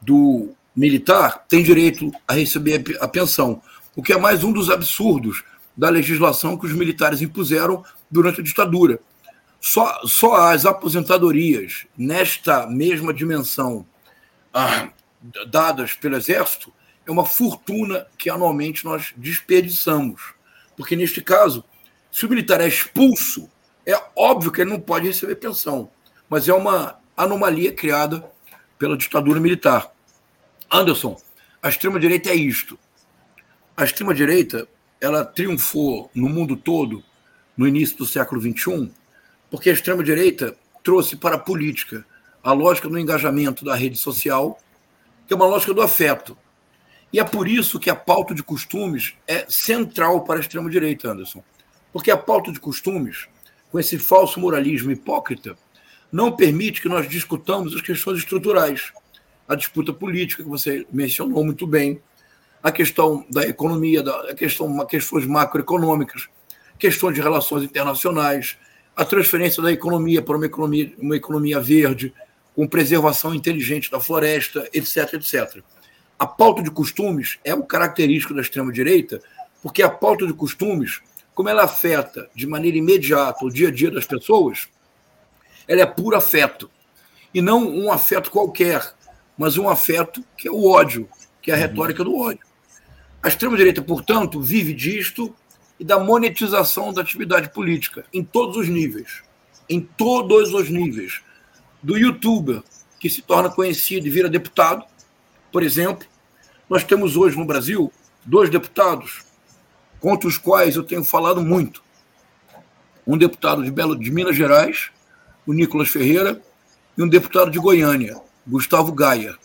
[0.00, 3.62] do militar tem direito a receber a pensão,
[3.94, 5.44] o que é mais um dos absurdos
[5.76, 9.00] da legislação que os militares impuseram durante a ditadura.
[9.60, 13.86] Só, só as aposentadorias nesta mesma dimensão
[14.52, 14.88] ah,
[15.48, 16.72] dadas pelo Exército
[17.06, 20.34] é uma fortuna que anualmente nós desperdiçamos.
[20.76, 21.64] Porque, neste caso,
[22.10, 23.48] se o militar é expulso,
[23.86, 25.90] é óbvio que ele não pode receber pensão,
[26.28, 28.24] mas é uma anomalia criada
[28.78, 29.91] pela ditadura militar.
[30.72, 31.20] Anderson,
[31.62, 32.78] a extrema-direita é isto.
[33.76, 34.66] A extrema-direita
[35.00, 37.04] ela triunfou no mundo todo
[37.56, 38.90] no início do século XXI
[39.52, 42.06] porque a extrema-direita trouxe para a política
[42.42, 44.58] a lógica do engajamento da rede social,
[45.26, 46.38] que é uma lógica do afeto.
[47.12, 51.44] E é por isso que a pauta de costumes é central para a extrema-direita, Anderson.
[51.92, 53.28] Porque a pauta de costumes,
[53.70, 55.54] com esse falso moralismo hipócrita,
[56.10, 58.90] não permite que nós discutamos as questões estruturais.
[59.52, 62.00] A disputa política, que você mencionou muito bem,
[62.62, 66.26] a questão da economia, a questão, questões macroeconômicas,
[66.78, 68.56] questões de relações internacionais,
[68.96, 72.14] a transferência da economia para uma economia, uma economia verde,
[72.56, 75.62] com preservação inteligente da floresta, etc, etc.
[76.18, 79.20] A pauta de costumes é um característico da extrema-direita,
[79.62, 81.02] porque a pauta de costumes,
[81.34, 84.66] como ela afeta de maneira imediata o dia a dia das pessoas,
[85.68, 86.70] ela é puro afeto.
[87.34, 88.94] E não um afeto qualquer,
[89.36, 91.08] mas um afeto que é o ódio,
[91.40, 92.46] que é a retórica do ódio.
[93.22, 95.34] A extrema-direita, portanto, vive disto
[95.78, 99.22] e da monetização da atividade política, em todos os níveis.
[99.68, 101.20] Em todos os níveis.
[101.82, 102.62] Do youtuber,
[103.00, 104.84] que se torna conhecido e vira deputado,
[105.50, 106.06] por exemplo.
[106.70, 107.92] Nós temos hoje no Brasil
[108.24, 109.24] dois deputados
[109.98, 111.82] contra os quais eu tenho falado muito.
[113.06, 114.90] Um deputado de Belo de Minas Gerais,
[115.46, 116.40] o Nicolas Ferreira,
[116.96, 119.36] e um deputado de Goiânia, Gustavo Gaia.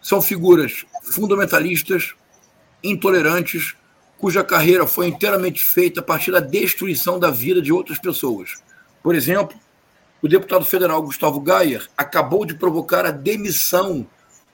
[0.00, 2.14] São figuras fundamentalistas,
[2.82, 3.74] intolerantes,
[4.18, 8.62] cuja carreira foi inteiramente feita a partir da destruição da vida de outras pessoas.
[9.02, 9.58] Por exemplo,
[10.22, 14.06] o deputado federal Gustavo Gaia acabou de provocar a demissão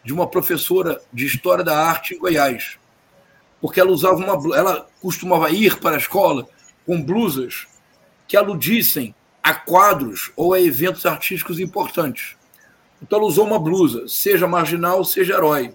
[0.05, 2.79] de uma professora de História da Arte em Goiás,
[3.61, 6.49] porque ela usava uma ela costumava ir para a escola
[6.87, 7.67] com blusas
[8.27, 12.37] que aludissem a quadros ou a eventos artísticos importantes.
[13.03, 15.75] Então ela usou uma blusa, seja marginal, seja herói.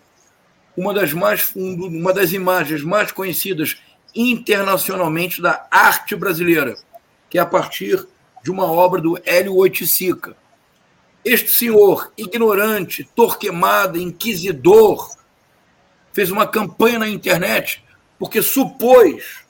[0.77, 3.77] Uma das mais uma das imagens mais conhecidas
[4.13, 6.75] internacionalmente da arte brasileira,
[7.29, 8.05] que é a partir
[8.43, 10.35] de uma obra do Hélio Oiticica.
[11.23, 15.09] Este senhor, ignorante, torquemado, inquisidor,
[16.13, 17.83] fez uma campanha na internet
[18.19, 19.43] porque supôs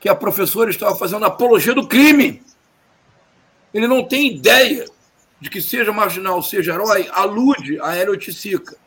[0.00, 2.42] que a professora estava fazendo apologia do crime.
[3.72, 4.86] Ele não tem ideia
[5.44, 8.78] de que seja marginal, seja herói, alude a eroticica.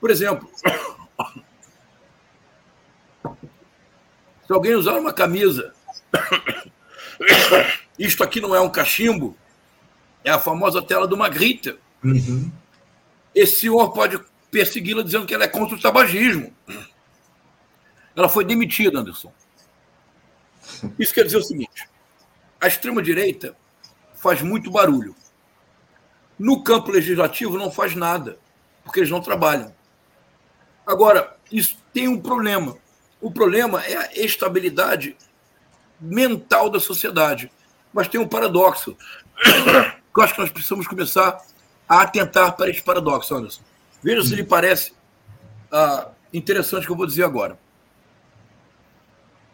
[0.00, 0.50] Por exemplo,
[4.44, 5.72] se alguém usar uma camisa,
[7.96, 9.36] isto aqui não é um cachimbo,
[10.24, 11.78] é a famosa tela do Magrita.
[12.02, 12.50] Uhum.
[13.32, 14.18] Esse senhor pode
[14.50, 16.52] persegui-la dizendo que ela é contra o tabagismo.
[18.16, 19.32] Ela foi demitida, Anderson.
[20.98, 21.88] Isso quer dizer o seguinte:
[22.60, 23.56] a extrema-direita
[24.16, 25.14] faz muito barulho.
[26.40, 28.38] No campo legislativo não faz nada,
[28.82, 29.74] porque eles não trabalham.
[30.86, 32.78] Agora, isso tem um problema.
[33.20, 35.14] O problema é a estabilidade
[36.00, 37.52] mental da sociedade.
[37.92, 38.96] Mas tem um paradoxo.
[40.16, 41.44] Eu acho que nós precisamos começar
[41.86, 43.60] a atentar para esse paradoxo, Anderson.
[44.02, 44.94] Veja se lhe parece
[45.70, 47.58] ah, interessante o que eu vou dizer agora.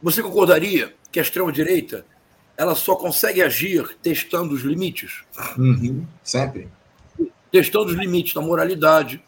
[0.01, 2.07] Você concordaria que a extrema-direita
[2.57, 5.25] ela só consegue agir testando os limites.
[5.59, 6.69] Uhum, sempre.
[7.51, 9.23] Testando os limites da moralidade,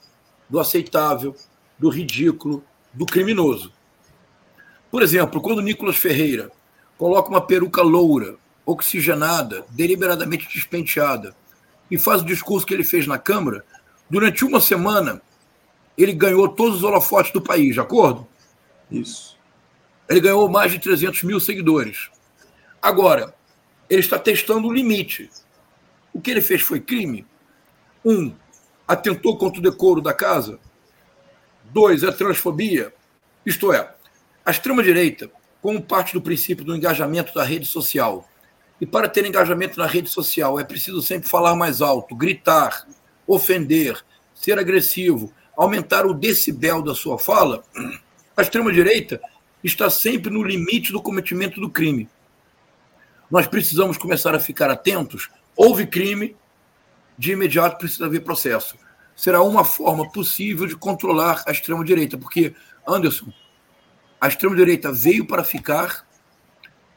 [0.49, 1.35] do aceitável,
[1.79, 3.73] do ridículo, do criminoso.
[4.91, 6.51] Por exemplo, quando Nicolas Ferreira
[6.97, 11.35] coloca uma peruca loura, oxigenada, deliberadamente despenteada,
[11.91, 13.65] e faz o discurso que ele fez na Câmara,
[14.11, 15.23] durante uma semana
[15.97, 18.27] ele ganhou todos os holofotes do país, de acordo?
[18.91, 19.37] Isso.
[20.09, 22.11] Ele ganhou mais de 300 mil seguidores.
[22.81, 23.35] Agora,
[23.91, 25.31] ele está testando o limite.
[26.13, 27.27] O que ele fez foi crime?
[28.05, 28.35] Um,
[28.87, 30.59] atentou contra o decoro da casa.
[31.65, 32.93] Dois, é transfobia.
[33.45, 33.95] Isto é,
[34.45, 35.31] a extrema-direita,
[35.61, 38.29] como parte do princípio do engajamento da rede social,
[38.81, 42.87] e para ter engajamento na rede social é preciso sempre falar mais alto, gritar,
[43.27, 44.03] ofender,
[44.35, 47.65] ser agressivo, aumentar o decibel da sua fala,
[48.37, 49.21] a extrema-direita
[49.65, 52.09] está sempre no limite do cometimento do crime
[53.31, 55.29] nós precisamos começar a ficar atentos.
[55.57, 56.35] Houve crime,
[57.19, 58.77] de imediato precisa haver processo.
[59.17, 62.55] Será uma forma possível de controlar a extrema-direita, porque,
[62.87, 63.33] Anderson,
[64.21, 66.07] a extrema-direita veio para ficar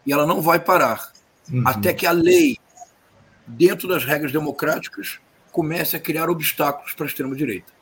[0.06, 1.12] e ela não vai parar
[1.52, 1.64] uhum.
[1.66, 2.58] até que a lei,
[3.48, 5.20] dentro das regras democráticas,
[5.52, 7.74] comece a criar obstáculos para a extrema-direita.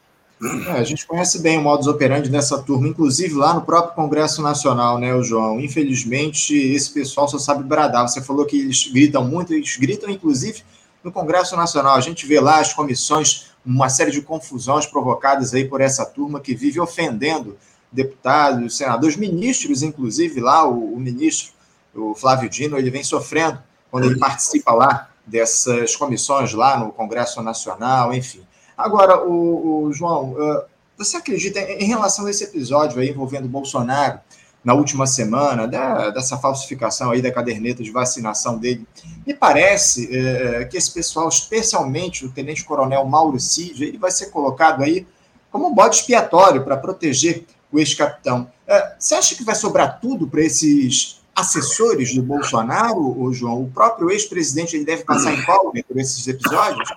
[0.67, 4.41] É, a gente conhece bem o modus operandi dessa turma, inclusive lá no próprio Congresso
[4.41, 5.59] Nacional, né, o João?
[5.59, 8.07] Infelizmente, esse pessoal só sabe bradar.
[8.07, 10.63] Você falou que eles gritam muito, eles gritam, inclusive,
[11.03, 11.95] no Congresso Nacional.
[11.95, 16.39] A gente vê lá as comissões, uma série de confusões provocadas aí por essa turma
[16.39, 17.57] que vive ofendendo
[17.91, 21.53] deputados, senadores, ministros, inclusive lá, o, o ministro,
[21.95, 27.41] o Flávio Dino, ele vem sofrendo quando ele participa lá dessas comissões lá no Congresso
[27.41, 28.41] Nacional, enfim.
[28.77, 30.35] Agora, o, o João,
[30.97, 34.19] você acredita em relação a esse episódio aí envolvendo Bolsonaro
[34.63, 38.85] na última semana, da, dessa falsificação aí da caderneta de vacinação dele?
[39.25, 44.83] Me parece uh, que esse pessoal, especialmente o tenente-coronel Mauro Cid, ele vai ser colocado
[44.83, 45.07] aí
[45.49, 48.51] como um bode expiatório para proteger o ex-capitão.
[48.67, 53.63] Uh, você acha que vai sobrar tudo para esses assessores do Bolsonaro, o João?
[53.63, 56.89] O próprio ex-presidente ele deve passar em incógnito por esses episódios?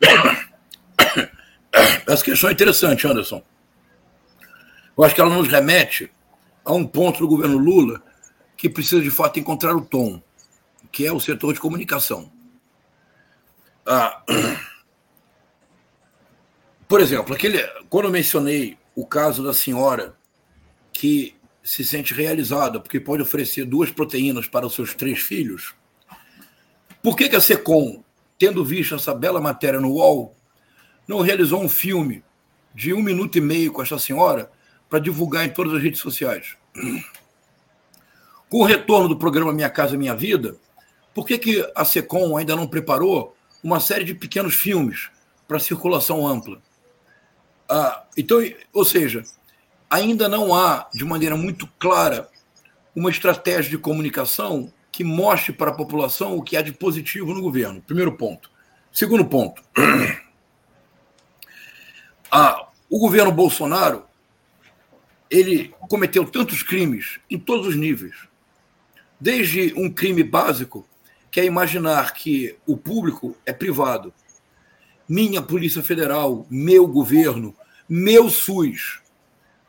[2.06, 3.40] essa questão é interessante, Anderson.
[4.96, 6.10] Eu acho que ela nos remete
[6.64, 8.02] a um ponto do governo Lula
[8.56, 10.22] que precisa de fato encontrar o tom,
[10.90, 12.32] que é o setor de comunicação.
[13.84, 14.22] Ah,
[16.88, 20.16] por exemplo, aquele, quando eu mencionei o caso da senhora
[20.92, 25.74] que se sente realizada porque pode oferecer duas proteínas para os seus três filhos,
[27.02, 28.02] por que, que a SECOM,
[28.38, 30.34] tendo visto essa bela matéria no UOL,
[31.06, 32.24] não realizou um filme
[32.74, 34.50] de um minuto e meio com essa senhora
[34.88, 36.56] para divulgar em todas as redes sociais?
[38.48, 40.56] Com o retorno do programa Minha Casa Minha Vida,
[41.14, 45.10] por que, que a SECOM ainda não preparou uma série de pequenos filmes
[45.46, 46.58] para circulação ampla?
[47.68, 48.38] Ah, então,
[48.72, 49.22] ou seja,
[49.88, 52.28] ainda não há, de maneira muito clara,
[52.94, 57.42] uma estratégia de comunicação que mostre para a população o que há de positivo no
[57.42, 57.82] governo.
[57.82, 58.50] Primeiro ponto.
[58.92, 59.62] Segundo ponto.
[62.36, 64.02] Ah, o governo Bolsonaro
[65.30, 68.14] ele cometeu tantos crimes em todos os níveis.
[69.20, 70.86] Desde um crime básico,
[71.30, 74.12] que é imaginar que o público é privado.
[75.08, 77.54] Minha Polícia Federal, meu governo,
[77.88, 79.00] meu SUS.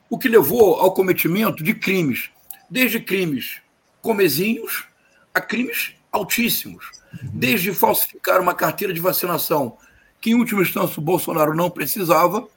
[0.09, 2.29] O que levou ao cometimento de crimes,
[2.69, 3.61] desde crimes
[4.01, 4.85] comezinhos
[5.33, 6.91] a crimes altíssimos.
[7.23, 9.77] Desde falsificar uma carteira de vacinação,
[10.21, 12.47] que em última instância o Bolsonaro não precisava,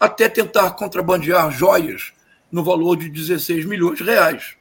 [0.00, 2.12] até tentar contrabandear joias
[2.50, 4.56] no valor de 16 milhões de reais.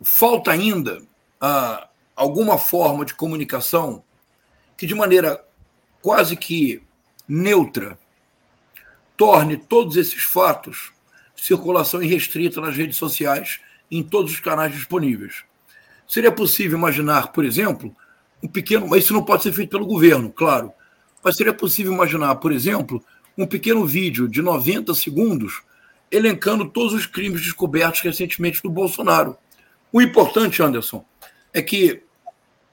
[0.00, 1.02] Falta ainda
[1.40, 4.02] ah, alguma forma de comunicação
[4.76, 5.44] que, de maneira
[6.00, 6.82] quase que
[7.26, 7.98] neutra,
[9.16, 10.92] torne todos esses fatos
[11.42, 13.60] circulação irrestrita nas redes sociais
[13.90, 15.44] em todos os canais disponíveis.
[16.06, 17.94] Seria possível imaginar, por exemplo,
[18.42, 18.94] um pequeno.
[18.96, 20.72] Isso não pode ser feito pelo governo, claro.
[21.22, 23.04] Mas seria possível imaginar, por exemplo,
[23.36, 25.62] um pequeno vídeo de 90 segundos
[26.10, 29.36] elencando todos os crimes descobertos recentemente do Bolsonaro.
[29.92, 31.04] O importante, Anderson,
[31.52, 32.02] é que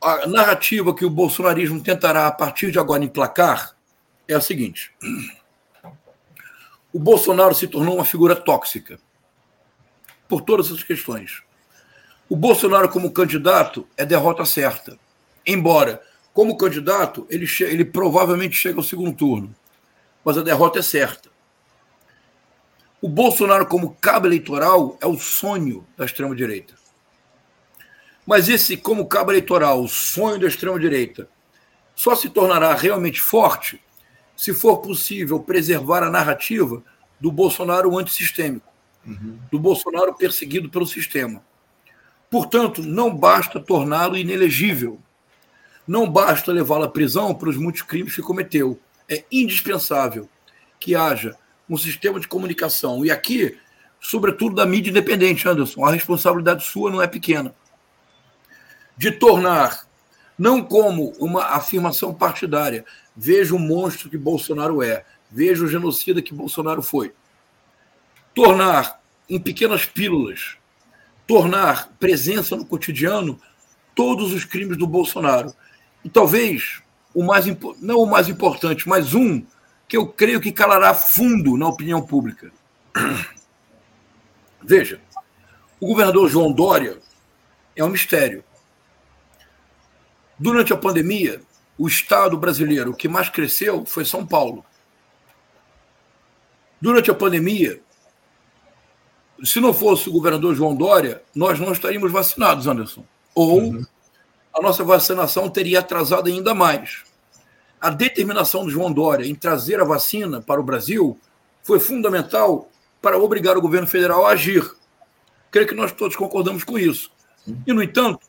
[0.01, 3.75] a narrativa que o bolsonarismo tentará a partir de agora emplacar
[4.27, 4.93] é a seguinte:
[6.93, 8.99] o Bolsonaro se tornou uma figura tóxica
[10.27, 11.43] por todas essas questões.
[12.29, 14.97] O Bolsonaro, como candidato, é derrota certa.
[15.45, 16.01] Embora,
[16.33, 19.55] como candidato, ele, ele provavelmente chega ao segundo turno.
[20.23, 21.29] Mas a derrota é certa.
[23.05, 26.73] O Bolsonaro, como cabo eleitoral, é o sonho da extrema-direita.
[28.25, 31.29] Mas esse, como cabo eleitoral, o sonho da extrema-direita,
[31.93, 33.79] só se tornará realmente forte
[34.35, 36.81] se for possível preservar a narrativa
[37.19, 38.73] do Bolsonaro antissistêmico,
[39.05, 39.37] uhum.
[39.51, 41.43] do Bolsonaro perseguido pelo sistema.
[42.27, 44.99] Portanto, não basta torná-lo inelegível.
[45.87, 48.79] Não basta levá-lo à prisão pelos muitos crimes que cometeu.
[49.07, 50.27] É indispensável
[50.79, 51.37] que haja
[51.69, 53.05] um sistema de comunicação.
[53.05, 53.57] E aqui,
[53.99, 57.53] sobretudo da mídia independente, Anderson, a responsabilidade sua não é pequena.
[58.97, 59.87] De tornar,
[60.37, 66.33] não como uma afirmação partidária, veja o monstro que Bolsonaro é, veja o genocida que
[66.33, 67.13] Bolsonaro foi.
[68.33, 70.57] Tornar em pequenas pílulas
[71.27, 73.39] tornar presença no cotidiano
[73.93, 75.53] todos os crimes do Bolsonaro.
[76.03, 76.81] E talvez
[77.13, 77.45] o mais
[77.81, 79.43] não o mais importante, mas um
[79.87, 82.51] que eu creio que calará fundo na opinião pública.
[84.61, 84.99] Veja,
[85.79, 86.97] o governador João Dória
[87.75, 88.43] é um mistério.
[90.37, 91.41] Durante a pandemia,
[91.77, 94.65] o estado brasileiro que mais cresceu foi São Paulo.
[96.79, 97.81] Durante a pandemia,
[99.43, 103.03] se não fosse o governador João Dória, nós não estaríamos vacinados, Anderson.
[103.33, 103.85] Ou uhum.
[104.53, 107.03] a nossa vacinação teria atrasado ainda mais.
[107.85, 111.19] A determinação do João Dória em trazer a vacina para o Brasil
[111.61, 112.67] foi fundamental
[112.99, 114.67] para obrigar o governo federal a agir.
[115.51, 117.11] Creio que nós todos concordamos com isso.
[117.63, 118.25] E, no entanto,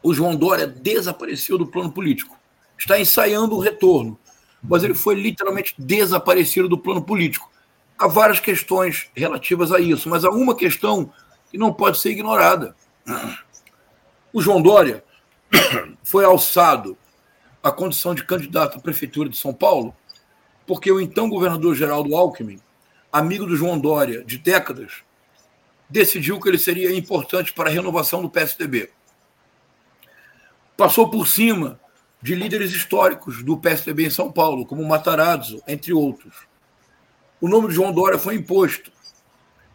[0.00, 2.38] o João Dória desapareceu do plano político.
[2.78, 4.16] Está ensaiando o retorno,
[4.62, 7.50] mas ele foi literalmente desaparecido do plano político
[7.98, 11.12] há várias questões relativas a isso, mas há uma questão
[11.50, 12.76] que não pode ser ignorada.
[14.32, 15.02] O João Dória
[16.04, 16.96] foi alçado
[17.62, 19.94] à condição de candidato à prefeitura de São Paulo
[20.66, 22.60] porque o então governador Geraldo Alckmin,
[23.12, 25.02] amigo do João Dória de décadas,
[25.88, 28.90] decidiu que ele seria importante para a renovação do PSDB.
[30.76, 31.80] Passou por cima
[32.22, 36.50] de líderes históricos do PSDB em São Paulo, como Matarazzo, entre outros
[37.40, 38.92] o nome de João Dória foi imposto.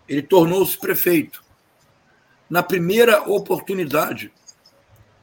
[0.07, 1.43] Ele tornou-se prefeito.
[2.47, 4.31] Na primeira oportunidade,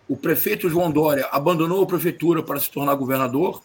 [0.08, 3.62] o prefeito João Dória abandonou a prefeitura para se tornar governador.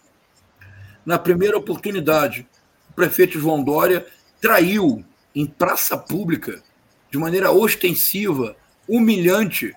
[1.05, 2.45] na primeira oportunidade.
[2.89, 4.05] O prefeito João Dória
[4.41, 6.61] traiu em praça pública,
[7.09, 8.57] de maneira ostensiva,
[8.88, 9.73] humilhante,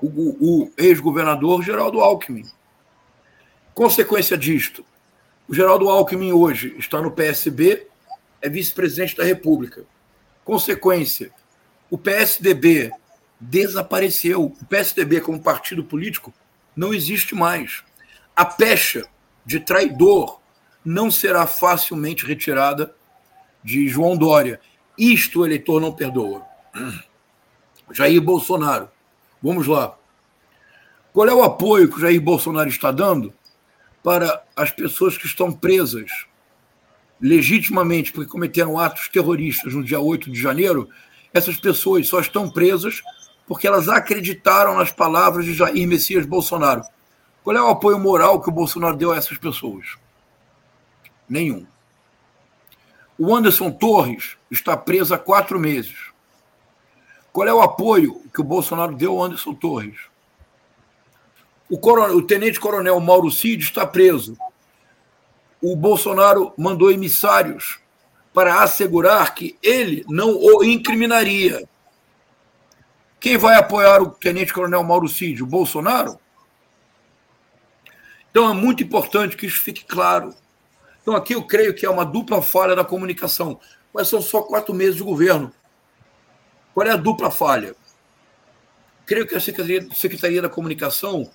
[0.00, 0.06] o,
[0.62, 2.48] o ex-governador Geraldo Alckmin.
[3.74, 4.84] Consequência disto,
[5.48, 7.86] o Geraldo Alckmin hoje está no PSB,
[8.40, 9.84] é vice-presidente da República.
[10.44, 11.30] Consequência,
[11.90, 12.90] o PSDB
[13.40, 14.44] desapareceu.
[14.44, 16.32] O PSDB, como partido político,
[16.74, 17.82] não existe mais.
[18.34, 19.08] A pecha
[19.44, 20.40] de traidor
[20.84, 22.94] não será facilmente retirada
[23.62, 24.60] de João Dória.
[24.96, 26.44] Isto o eleitor não perdoa.
[27.92, 28.88] Jair Bolsonaro.
[29.42, 29.96] Vamos lá.
[31.12, 33.32] Qual é o apoio que o Jair Bolsonaro está dando
[34.02, 36.10] para as pessoas que estão presas
[37.20, 40.88] legitimamente porque cometeram atos terroristas no dia 8 de janeiro?
[41.32, 43.02] Essas pessoas só estão presas
[43.46, 46.82] porque elas acreditaram nas palavras de Jair Messias Bolsonaro.
[47.44, 49.96] Qual é o apoio moral que o Bolsonaro deu a essas pessoas?
[51.28, 51.66] Nenhum.
[53.18, 56.10] O Anderson Torres está preso há quatro meses.
[57.32, 59.96] Qual é o apoio que o Bolsonaro deu ao Anderson Torres?
[61.70, 64.36] O, coronel, o tenente-coronel Mauro Cid está preso.
[65.62, 67.78] O Bolsonaro mandou emissários
[68.32, 71.66] para assegurar que ele não o incriminaria.
[73.18, 75.42] Quem vai apoiar o tenente-coronel Mauro Cid?
[75.42, 76.18] O Bolsonaro?
[78.30, 80.34] Então é muito importante que isso fique claro.
[81.00, 83.58] Então aqui eu creio que é uma dupla falha da comunicação.
[83.92, 85.52] Mas são só quatro meses de governo.
[86.74, 87.74] Qual é a dupla falha?
[89.06, 91.30] Creio que a Secretaria, Secretaria da Comunicação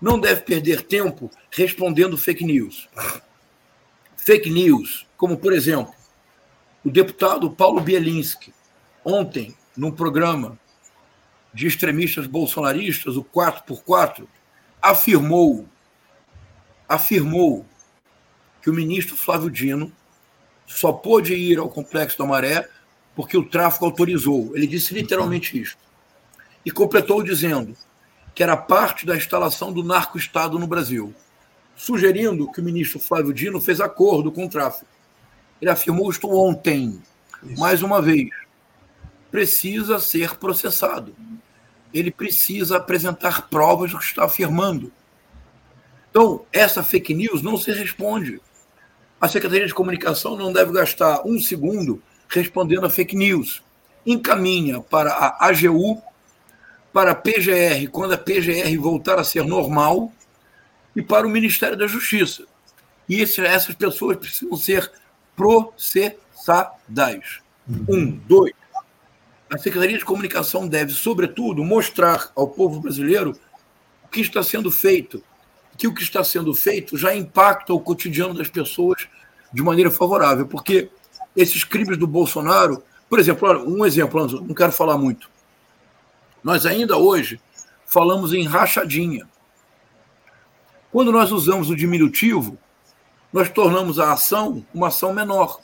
[0.00, 2.88] não deve perder tempo respondendo fake news.
[4.16, 5.92] Fake news, como por exemplo,
[6.84, 8.54] o deputado Paulo Bielinski,
[9.04, 10.58] ontem, num programa
[11.54, 14.26] de extremistas bolsonaristas, o 4x4,
[14.82, 15.66] afirmou,
[16.88, 17.64] afirmou
[18.60, 19.92] que o ministro Flávio Dino
[20.66, 22.68] só pôde ir ao Complexo da Maré
[23.14, 24.50] porque o tráfico autorizou.
[24.56, 25.76] Ele disse literalmente isso.
[26.64, 27.76] E completou dizendo
[28.34, 31.14] que era parte da instalação do narco-estado no Brasil,
[31.76, 34.90] sugerindo que o ministro Flávio Dino fez acordo com o tráfico.
[35.62, 37.00] Ele afirmou isto ontem,
[37.44, 37.60] isso.
[37.60, 38.28] mais uma vez.
[39.34, 41.12] Precisa ser processado
[41.94, 44.92] ele precisa apresentar provas do que está afirmando.
[46.10, 48.40] Então, essa fake news não se responde.
[49.20, 53.62] A Secretaria de Comunicação não deve gastar um segundo respondendo a fake news.
[54.04, 56.02] Encaminha para a AGU,
[56.92, 60.12] para a PGR, quando a PGR voltar a ser normal,
[60.96, 62.44] e para o Ministério da Justiça.
[63.08, 64.90] E essas pessoas precisam ser
[65.36, 66.24] processadas.
[67.88, 68.52] Um, dois,
[69.54, 73.38] a Secretaria de Comunicação deve, sobretudo, mostrar ao povo brasileiro
[74.04, 75.22] o que está sendo feito,
[75.78, 79.06] que o que está sendo feito já impacta o cotidiano das pessoas
[79.52, 80.90] de maneira favorável, porque
[81.36, 85.30] esses crimes do Bolsonaro, por exemplo, um exemplo, não quero falar muito.
[86.42, 87.40] Nós ainda hoje
[87.86, 89.28] falamos em rachadinha.
[90.90, 92.58] Quando nós usamos o diminutivo,
[93.32, 95.60] nós tornamos a ação uma ação menor.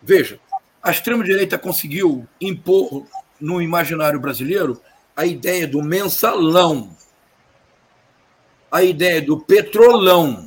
[0.00, 0.40] Veja,
[0.82, 3.06] a extrema-direita conseguiu impor
[3.40, 4.80] no imaginário brasileiro
[5.16, 6.96] a ideia do mensalão,
[8.70, 10.46] a ideia do petrolão.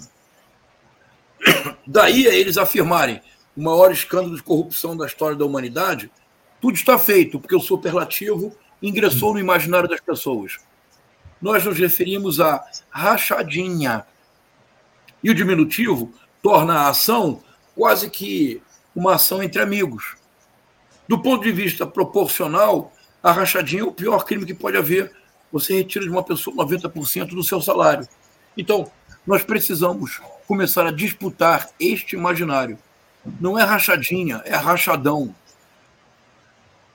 [1.85, 3.21] Daí a eles afirmarem
[3.55, 6.11] o maior escândalo de corrupção da história da humanidade,
[6.59, 10.57] tudo está feito, porque o superlativo ingressou no imaginário das pessoas.
[11.41, 14.05] Nós nos referimos a rachadinha.
[15.21, 17.43] E o diminutivo torna a ação
[17.75, 18.61] quase que
[18.95, 20.15] uma ação entre amigos.
[21.07, 25.11] Do ponto de vista proporcional, a rachadinha é o pior crime que pode haver.
[25.51, 28.07] Você retira de uma pessoa 90% do seu salário.
[28.57, 28.89] Então,
[29.27, 32.77] nós precisamos começar a disputar este imaginário.
[33.39, 35.35] Não é rachadinha, é rachadão.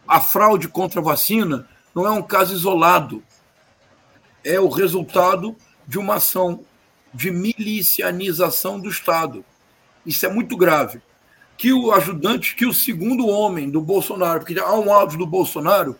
[0.06, 3.22] A fraude contra a vacina não é um caso isolado.
[4.42, 5.54] É o resultado
[5.86, 6.64] de uma ação
[7.12, 9.44] de milicianização do Estado.
[10.04, 11.02] Isso é muito grave
[11.58, 15.98] que o ajudante, que o segundo homem do Bolsonaro, porque há um áudio do Bolsonaro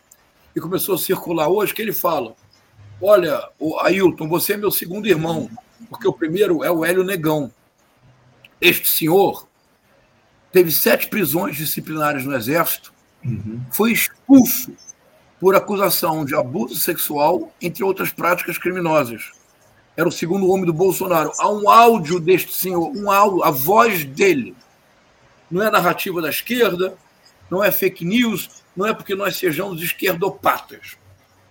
[0.55, 2.37] que começou a circular hoje, que ele fala:
[3.03, 3.43] Olha,
[3.81, 5.51] Ailton, você é meu segundo irmão,
[5.91, 7.53] porque o primeiro é o Hélio Negão.
[8.61, 9.49] Este senhor
[10.53, 12.95] teve sete prisões disciplinares no Exército,
[13.25, 13.61] uhum.
[13.73, 14.73] foi expulso
[15.41, 19.33] por acusação de abuso sexual, entre outras práticas criminosas.
[19.97, 21.33] Era o segundo homem do Bolsonaro.
[21.39, 24.55] Há um áudio deste senhor, um áudio, a voz dele
[25.51, 26.97] não é narrativa da esquerda,
[27.51, 30.97] não é fake news, não é porque nós sejamos esquerdopatas.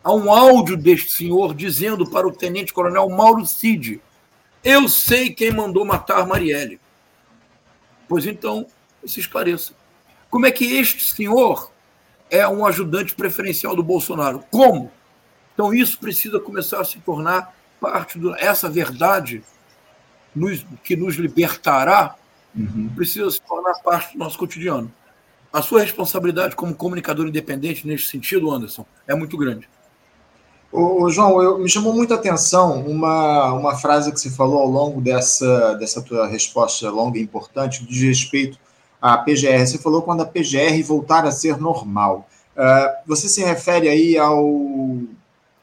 [0.04, 4.00] Há um áudio deste senhor dizendo para o tenente-coronel Mauro Cid:
[4.64, 6.80] Eu sei quem mandou matar Marielle.
[8.08, 8.66] Pois então,
[9.06, 9.74] se esclareça.
[10.30, 11.72] Como é que este senhor
[12.30, 14.44] é um ajudante preferencial do Bolsonaro?
[14.50, 14.92] Como?
[15.54, 19.44] Então, isso precisa começar a se tornar parte dessa verdade
[20.36, 22.16] nos, que nos libertará,
[22.58, 22.90] uhum.
[22.96, 24.92] precisa se tornar parte do nosso cotidiano.
[25.52, 29.68] A sua responsabilidade como comunicador independente nesse sentido, Anderson, é muito grande.
[30.72, 34.68] Ô, ô, João, eu, me chamou muita atenção uma, uma frase que você falou ao
[34.68, 38.60] longo dessa, dessa tua resposta longa e importante, de respeito
[39.02, 39.66] à PGR.
[39.66, 42.28] Você falou quando a PGR voltar a ser normal.
[42.56, 44.44] Uh, você se refere aí ao,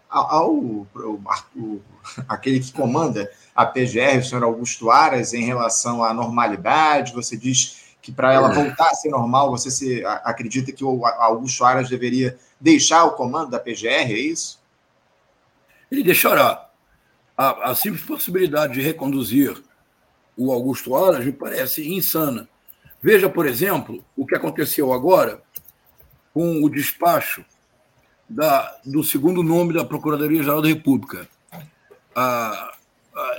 [0.09, 1.21] ao, ao, ao
[2.29, 7.13] aquele que comanda a PGR, o senhor Augusto Aras, em relação à normalidade?
[7.15, 11.65] Você diz que para ela voltar a ser normal, você se, acredita que o Augusto
[11.65, 14.63] Aras deveria deixar o comando da PGR, é isso?
[15.95, 16.69] ele deixará.
[17.37, 19.61] A, a simples possibilidade de reconduzir
[20.37, 22.49] o Augusto Aras me parece insana.
[23.03, 25.43] Veja, por exemplo, o que aconteceu agora
[26.33, 27.45] com o despacho
[28.29, 31.29] da, do segundo nome da Procuradoria-Geral da República.
[32.15, 32.74] A, a,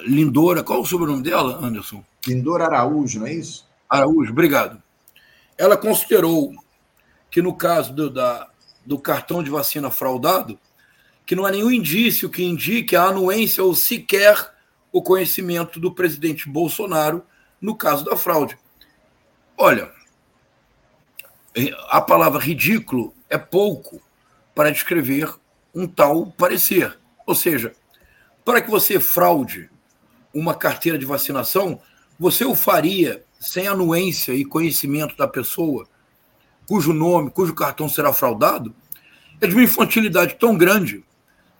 [0.01, 2.03] Lindora, qual o sobrenome dela, Anderson?
[2.25, 3.67] Lindora Araújo, não é isso?
[3.89, 4.81] Araújo, obrigado.
[5.57, 6.53] Ela considerou
[7.29, 8.47] que no caso do, da,
[8.85, 10.59] do cartão de vacina fraudado,
[11.25, 14.53] que não há nenhum indício que indique a anuência ou sequer
[14.91, 17.23] o conhecimento do presidente Bolsonaro
[17.59, 18.57] no caso da fraude.
[19.57, 19.91] Olha,
[21.89, 24.01] a palavra ridículo é pouco
[24.53, 25.33] para descrever
[25.73, 26.97] um tal parecer.
[27.25, 27.73] Ou seja,
[28.45, 29.69] para que você fraude
[30.33, 31.81] uma carteira de vacinação,
[32.17, 35.87] você o faria sem anuência e conhecimento da pessoa
[36.67, 38.73] cujo nome, cujo cartão será fraudado?
[39.41, 41.03] É de uma infantilidade tão grande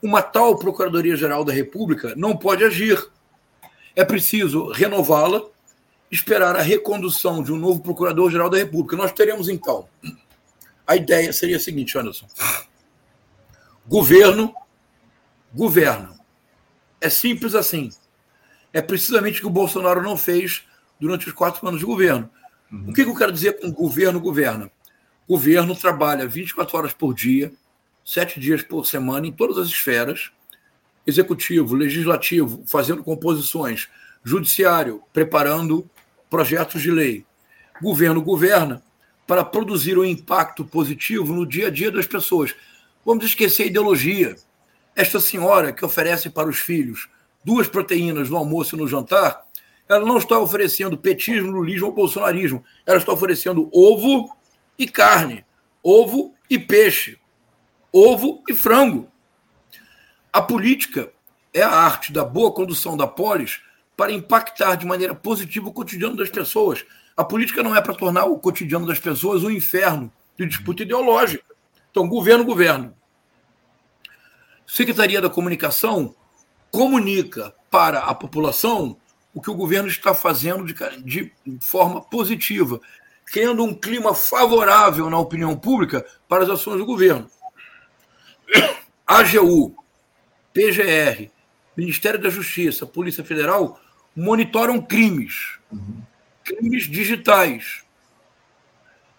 [0.01, 3.11] uma tal Procuradoria-Geral da República não pode agir.
[3.95, 5.41] É preciso renová-la,
[6.11, 8.95] esperar a recondução de um novo Procurador-Geral da República.
[8.95, 9.87] Nós teremos, então,
[10.85, 12.27] a ideia seria a seguinte, Anderson.
[13.87, 14.53] Governo,
[15.53, 16.14] governo.
[17.05, 17.91] É simples assim.
[18.73, 20.63] É precisamente o que o Bolsonaro não fez
[20.99, 22.27] durante os quatro anos de governo.
[22.71, 22.89] Uhum.
[22.89, 24.71] O que eu quero dizer com governo, governa?
[25.29, 27.53] Governo trabalha 24 horas por dia,
[28.03, 30.31] sete dias por semana em todas as esferas
[31.05, 33.87] executivo, legislativo, fazendo composições,
[34.23, 35.87] judiciário, preparando
[36.27, 37.23] projetos de lei.
[37.79, 38.81] Governo governa
[39.27, 42.55] para produzir um impacto positivo no dia a dia das pessoas.
[43.05, 44.35] Vamos esquecer a ideologia.
[44.95, 47.09] Esta senhora que oferece para os filhos
[47.43, 49.45] duas proteínas no almoço e no jantar,
[49.87, 52.63] ela não está oferecendo petismo, lulismo ou bolsonarismo.
[52.85, 54.35] Ela está oferecendo ovo
[54.79, 55.45] e carne,
[55.83, 57.19] ovo e peixe
[57.97, 59.09] ovo e frango.
[60.33, 61.09] A política
[61.53, 63.61] é a arte da boa condução da polis
[63.95, 66.85] para impactar de maneira positiva o cotidiano das pessoas.
[67.15, 71.45] A política não é para tornar o cotidiano das pessoas um inferno de disputa ideológica.
[71.89, 72.93] Então, governo, governo.
[74.67, 76.15] Secretaria da Comunicação
[76.71, 78.97] comunica para a população
[79.33, 82.79] o que o governo está fazendo de, de forma positiva,
[83.25, 87.29] criando um clima favorável na opinião pública para as ações do governo.
[89.05, 89.75] AGU,
[90.53, 91.29] PGR,
[91.75, 93.79] Ministério da Justiça, Polícia Federal
[94.15, 95.59] monitoram crimes,
[96.43, 97.83] crimes digitais.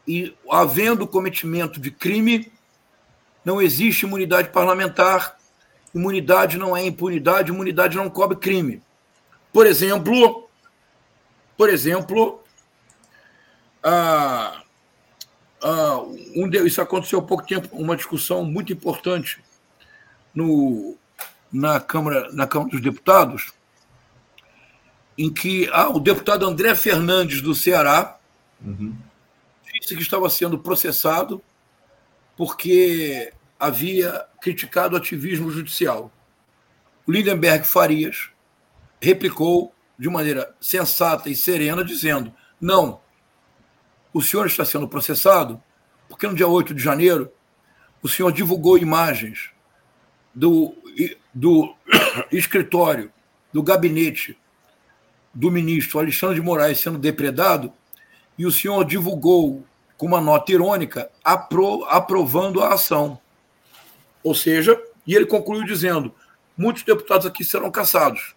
[0.08, 2.50] E havendo cometimento de crime,
[3.46, 5.38] não existe imunidade parlamentar.
[5.94, 8.82] Imunidade não é impunidade, imunidade não cobre crime.
[9.52, 10.50] Por exemplo,
[11.56, 12.42] por exemplo,
[13.82, 14.60] a
[15.62, 15.98] ah,
[16.34, 19.42] um, isso aconteceu há pouco tempo, uma discussão muito importante
[20.34, 20.96] no,
[21.50, 23.52] na, Câmara, na Câmara dos Deputados,
[25.16, 28.18] em que ah, o deputado André Fernandes, do Ceará,
[28.60, 28.94] uhum.
[29.72, 31.40] disse que estava sendo processado
[32.36, 36.12] porque havia criticado o ativismo judicial.
[37.06, 38.30] O Lindenberg Farias
[39.00, 43.00] replicou de maneira sensata e serena, dizendo: não,
[44.12, 45.62] o senhor está sendo processado
[46.08, 47.30] porque no dia 8 de janeiro
[48.02, 49.50] o senhor divulgou imagens
[50.34, 50.74] do,
[51.34, 51.74] do
[52.30, 53.12] escritório,
[53.52, 54.38] do gabinete
[55.34, 57.72] do ministro Alexandre de Moraes sendo depredado
[58.38, 59.66] e o senhor divulgou
[59.96, 63.18] com uma nota irônica apro, aprovando a ação.
[64.22, 66.14] Ou seja, e ele concluiu dizendo:
[66.56, 68.34] muitos deputados aqui serão caçados.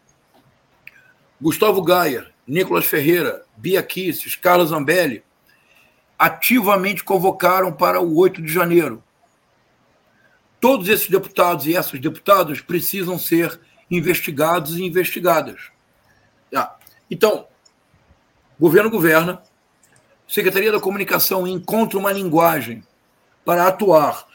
[1.42, 5.24] Gustavo Gaia, Nicolas Ferreira, Bia Kisses, Carlos Zambelli
[6.18, 9.02] ativamente convocaram para o 8 de janeiro.
[10.60, 13.58] Todos esses deputados e essas deputadas precisam ser
[13.90, 15.72] investigados e investigadas.
[16.54, 16.76] Ah,
[17.10, 17.48] então,
[18.60, 19.42] governo governa,
[20.30, 22.84] Secretaria da Comunicação encontra uma linguagem
[23.44, 24.28] para atuar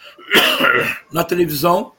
[1.12, 1.92] na televisão,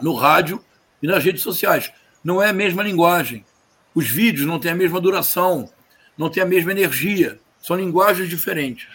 [0.00, 0.64] no rádio
[1.02, 1.92] e nas redes sociais.
[2.22, 3.44] Não é a mesma linguagem.
[3.92, 5.68] Os vídeos não têm a mesma duração,
[6.16, 7.40] não têm a mesma energia.
[7.60, 8.88] São linguagens diferentes.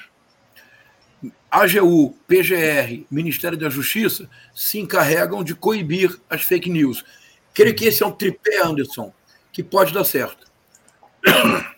[1.52, 7.04] AGU, PGR, Ministério da Justiça se encarregam de coibir as fake news.
[7.54, 9.14] Creio que esse é um tripé, Anderson,
[9.52, 10.48] que pode dar certo.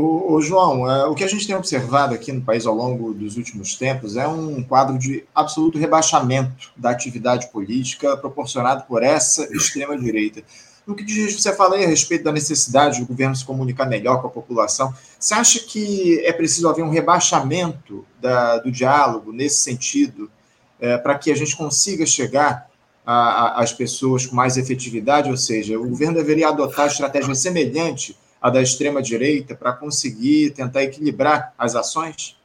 [0.00, 3.12] O, o João, é, o que a gente tem observado aqui no país ao longo
[3.12, 9.42] dos últimos tempos é um quadro de absoluto rebaixamento da atividade política proporcionado por essa
[9.52, 10.44] extrema-direita.
[10.86, 14.20] No que diz, você fala aí a respeito da necessidade do governo se comunicar melhor
[14.20, 19.64] com a população, você acha que é preciso haver um rebaixamento da, do diálogo nesse
[19.64, 20.30] sentido,
[20.78, 22.70] é, para que a gente consiga chegar
[23.04, 25.28] às pessoas com mais efetividade?
[25.28, 31.52] Ou seja, o governo deveria adotar estratégia semelhante à da extrema-direita para conseguir tentar equilibrar
[31.58, 32.38] as ações?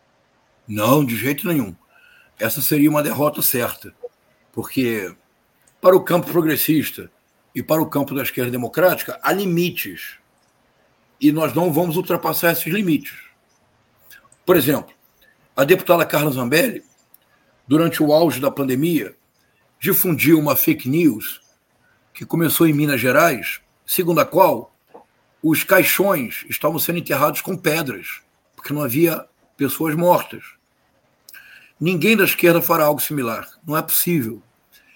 [0.67, 1.75] Não, de jeito nenhum.
[2.39, 3.93] Essa seria uma derrota certa,
[4.51, 5.13] porque
[5.79, 7.11] para o campo progressista
[7.53, 10.17] e para o campo da esquerda democrática há limites
[11.19, 13.17] e nós não vamos ultrapassar esses limites.
[14.45, 14.93] Por exemplo,
[15.55, 16.83] a deputada Carla Zambelli,
[17.67, 19.15] durante o auge da pandemia,
[19.79, 21.41] difundiu uma fake news
[22.13, 24.72] que começou em Minas Gerais, segundo a qual
[25.43, 28.21] os caixões estavam sendo enterrados com pedras,
[28.55, 29.25] porque não havia
[29.57, 30.41] pessoas mortas.
[31.77, 33.49] Ninguém da esquerda fará algo similar.
[33.67, 34.41] Não é possível.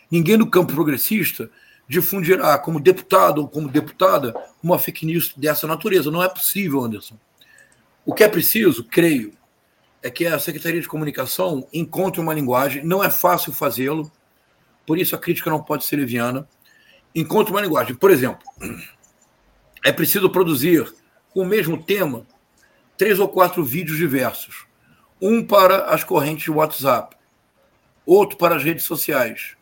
[0.10, 1.52] Ninguém do campo progressista
[1.86, 4.34] difundirá como deputado ou como deputada
[4.64, 6.10] uma fake news dessa natureza.
[6.10, 7.18] Não é possível, Anderson.
[8.06, 9.34] O que é preciso, creio,
[10.02, 12.86] é que a Secretaria de Comunicação encontre uma linguagem.
[12.86, 14.10] Não é fácil fazê-lo,
[14.86, 16.48] por isso a crítica não pode ser leviana.
[17.14, 17.96] Encontre uma linguagem.
[17.96, 18.48] Por exemplo,
[19.88, 20.94] é preciso produzir
[21.30, 22.28] com o mesmo tema
[22.98, 24.66] três ou quatro vídeos diversos.
[25.22, 27.16] Um para as correntes de WhatsApp,
[28.06, 29.56] outro para as redes sociais,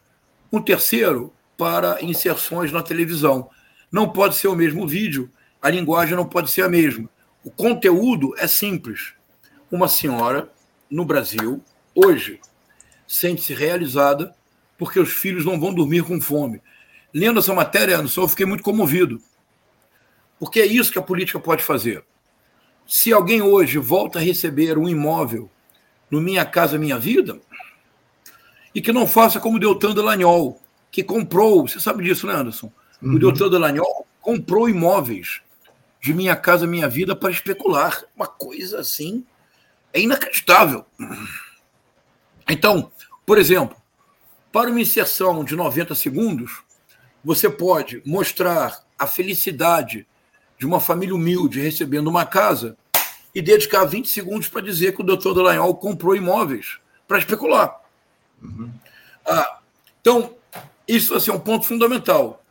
[0.52, 3.52] um terceiro para inserções na televisão.
[3.92, 5.30] Não pode ser o mesmo vídeo,
[5.62, 7.08] a linguagem não pode ser a mesma.
[7.44, 9.14] O conteúdo é simples.
[9.70, 10.50] Uma senhora
[10.90, 11.62] no Brasil,
[11.94, 12.42] hoje,
[13.08, 14.36] sente-se realizada
[14.76, 16.64] porque os filhos não vão dormir com fome.
[17.14, 19.22] Lendo essa matéria, Anderson, eu fiquei muito comovido.
[20.40, 22.04] Porque é isso que a política pode fazer.
[22.88, 25.50] Se alguém hoje volta a receber um imóvel
[26.10, 27.40] no Minha Casa Minha Vida,
[28.74, 30.62] e que não faça como o Deltan Delagnol,
[30.92, 32.72] que comprou, você sabe disso, né, Anderson?
[33.02, 33.16] Uhum.
[33.16, 35.42] O Deltan Delagnol comprou imóveis
[36.02, 38.04] de Minha Casa Minha Vida para especular.
[38.16, 39.26] Uma coisa assim
[39.94, 40.86] é inacreditável.
[42.48, 42.92] Então,
[43.26, 43.76] por exemplo,
[44.52, 46.62] para uma inserção de 90 segundos,
[47.24, 50.06] você pode mostrar a felicidade
[50.58, 52.78] de uma família humilde recebendo uma casa
[53.34, 57.82] e dedicar 20 segundos para dizer que o doutor Dallagnol comprou imóveis para especular.
[58.41, 58.72] Uhum.
[59.26, 59.60] Ah,
[59.99, 60.34] então,
[60.88, 62.43] isso assim, é um ponto fundamental.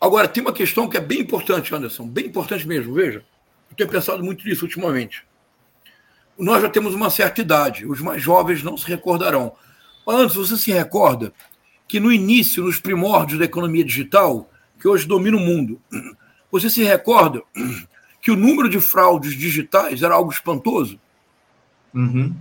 [0.00, 3.24] Agora, tem uma questão que é bem importante, Anderson, bem importante mesmo, veja.
[3.70, 5.24] Eu tenho pensado muito nisso ultimamente.
[6.38, 9.52] Nós já temos uma certa idade, os mais jovens não se recordarão.
[10.06, 11.32] Antes, você se recorda
[11.86, 15.80] que no início, nos primórdios da economia digital, que hoje domina o mundo,
[16.52, 17.42] você se recorda
[18.20, 21.00] que o número de fraudes digitais era algo espantoso?
[21.94, 22.36] Uhum.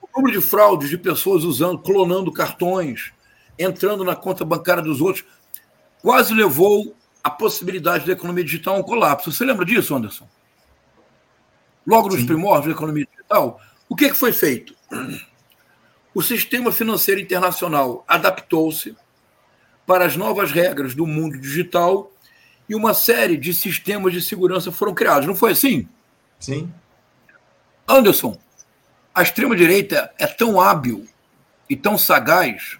[0.00, 3.12] O número de fraudes de pessoas usando, clonando cartões,
[3.58, 5.24] entrando na conta bancária dos outros,
[6.00, 9.32] quase levou a possibilidade da economia digital a um colapso.
[9.32, 10.28] Você lembra disso, Anderson?
[11.84, 12.26] Logo nos Sim.
[12.26, 14.74] primórdios da economia digital, o que, que foi feito?
[16.14, 18.96] O sistema financeiro internacional adaptou-se
[19.86, 22.12] para as novas regras do mundo digital
[22.70, 25.26] e uma série de sistemas de segurança foram criados.
[25.26, 25.88] Não foi assim?
[26.38, 26.72] Sim.
[27.86, 28.38] Anderson,
[29.12, 31.04] a extrema-direita é tão hábil
[31.68, 32.78] e tão sagaz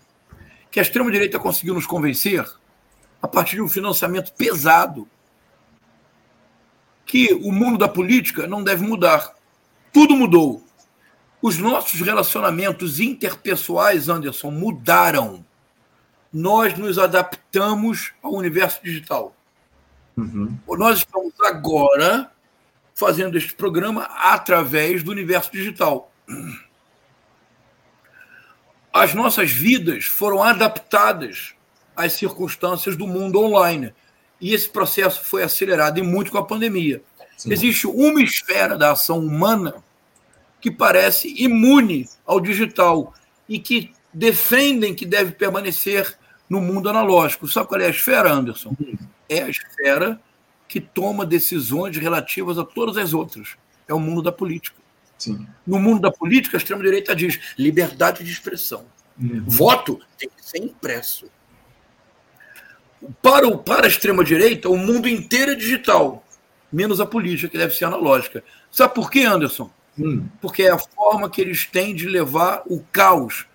[0.71, 2.47] que a extrema-direita conseguiu nos convencer,
[3.21, 5.09] a partir de um financiamento pesado,
[7.05, 9.35] que o mundo da política não deve mudar.
[9.93, 10.65] Tudo mudou.
[11.43, 15.45] Os nossos relacionamentos interpessoais, Anderson, mudaram.
[16.33, 19.35] Nós nos adaptamos ao universo digital.
[20.21, 20.59] Uhum.
[20.77, 22.31] Nós estamos agora
[22.95, 26.13] fazendo este programa através do universo digital.
[28.93, 31.55] As nossas vidas foram adaptadas
[31.97, 33.95] às circunstâncias do mundo online.
[34.41, 37.03] E esse processo foi acelerado e muito com a pandemia.
[37.37, 37.53] Sim.
[37.53, 39.83] Existe uma esfera da ação humana
[40.61, 43.15] que parece imune ao digital
[43.49, 46.19] e que defendem que deve permanecer
[46.49, 47.49] no mundo analógico.
[47.49, 48.75] Sabe qual é a esfera, Anderson?
[48.79, 48.99] Uhum
[49.31, 50.21] é a esfera
[50.69, 53.57] que toma decisões relativas a todas as outras.
[53.89, 54.77] É o mundo da política.
[55.17, 55.47] Sim.
[55.67, 58.85] No mundo da política, a extrema-direita diz liberdade de expressão.
[59.19, 59.45] Uhum.
[59.47, 61.27] Voto tem que ser impresso.
[63.23, 66.25] Para, o, para a extrema-direita, o mundo inteiro é digital,
[66.73, 68.45] menos a política, que deve ser analógica.
[68.71, 69.71] Sabe por quê, Anderson?
[69.99, 70.27] Hum.
[70.41, 73.47] Porque é a forma que eles têm de levar o caos,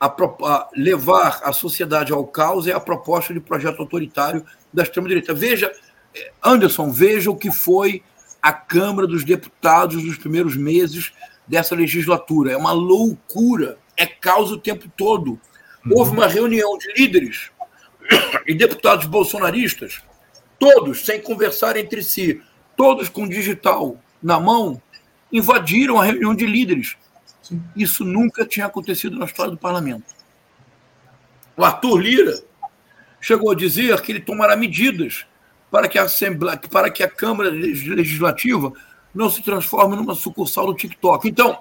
[0.00, 5.34] a, a, levar a sociedade ao caos é a proposta de projeto autoritário da extrema-direita.
[5.34, 5.72] Veja,
[6.14, 8.02] eh, Anderson, veja o que foi
[8.42, 11.12] a Câmara dos Deputados nos primeiros meses
[11.46, 12.52] dessa legislatura.
[12.52, 15.40] É uma loucura, é caos o tempo todo.
[15.84, 15.92] Uhum.
[15.94, 17.50] Houve uma reunião de líderes
[18.46, 20.02] e deputados bolsonaristas,
[20.58, 22.40] todos sem conversar entre si,
[22.76, 24.80] todos com digital na mão,
[25.32, 26.96] invadiram a reunião de líderes.
[27.74, 30.14] Isso nunca tinha acontecido na história do parlamento.
[31.56, 32.42] O Arthur Lira
[33.20, 35.26] chegou a dizer que ele tomará medidas
[35.70, 38.72] para que a Assembleia, para que a Câmara Legislativa
[39.14, 41.28] não se transforme numa sucursal do TikTok.
[41.28, 41.60] Então,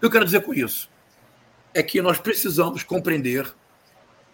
[0.00, 0.90] eu quero dizer com isso
[1.74, 3.52] é que nós precisamos compreender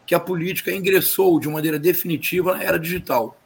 [0.04, 3.38] que a política ingressou de maneira definitiva na era digital.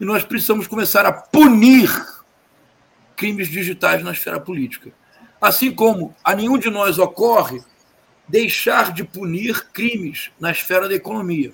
[0.00, 1.88] E nós precisamos começar a punir
[3.16, 4.92] crimes digitais na esfera política.
[5.42, 7.60] Assim como a nenhum de nós ocorre
[8.28, 11.52] deixar de punir crimes na esfera da economia.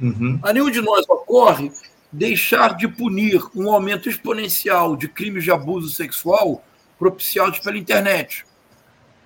[0.00, 0.40] Uhum.
[0.42, 1.70] A nenhum de nós ocorre
[2.12, 6.64] deixar de punir um aumento exponencial de crimes de abuso sexual
[6.98, 8.44] propiciados pela internet.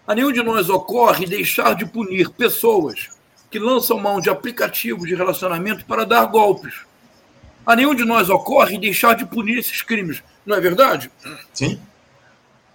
[0.06, 3.08] A nenhum de nós ocorre deixar de punir pessoas
[3.50, 6.82] que lançam mão de aplicativos de relacionamento para dar golpes.
[7.64, 11.10] A nenhum de nós ocorre deixar de punir esses crimes, não é verdade?
[11.54, 11.80] Sim.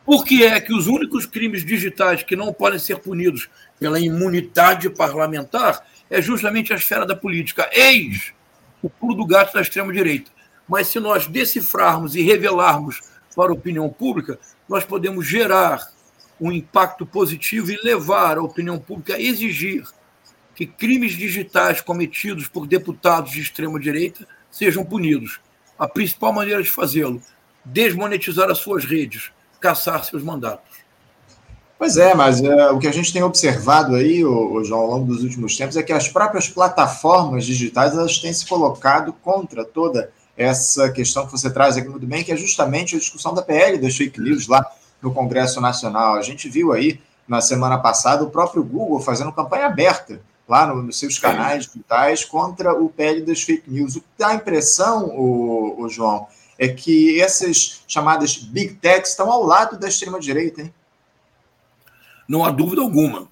[0.07, 4.89] Por que é que os únicos crimes digitais que não podem ser punidos pela imunidade
[4.89, 7.69] parlamentar é justamente a esfera da política?
[7.73, 8.31] Eis
[8.81, 10.31] o pulo do gato da extrema-direita.
[10.65, 13.01] Mas se nós decifrarmos e revelarmos
[13.35, 14.39] para a opinião pública,
[14.69, 15.91] nós podemos gerar
[16.39, 19.83] um impacto positivo e levar a opinião pública a exigir
[20.55, 25.41] que crimes digitais cometidos por deputados de extrema-direita sejam punidos.
[25.77, 27.21] A principal maneira de fazê-lo,
[27.65, 30.77] desmonetizar as suas redes, caçar seus mandatos.
[31.77, 34.87] Pois é, mas é, o que a gente tem observado aí, o, o, João, ao
[34.87, 39.63] longo dos últimos tempos, é que as próprias plataformas digitais elas têm se colocado contra
[39.63, 43.43] toda essa questão que você traz aqui muito bem, que é justamente a discussão da
[43.43, 44.65] PL das fake news lá
[45.01, 46.15] no Congresso Nacional.
[46.15, 50.81] A gente viu aí na semana passada o próprio Google fazendo campanha aberta lá no,
[50.81, 53.95] nos seus canais digitais contra o PL das fake news.
[53.95, 56.27] O que dá a impressão, o, o João,
[56.57, 60.73] é que essas chamadas big techs estão ao lado da extrema-direita, hein?
[62.27, 63.29] Não há dúvida alguma.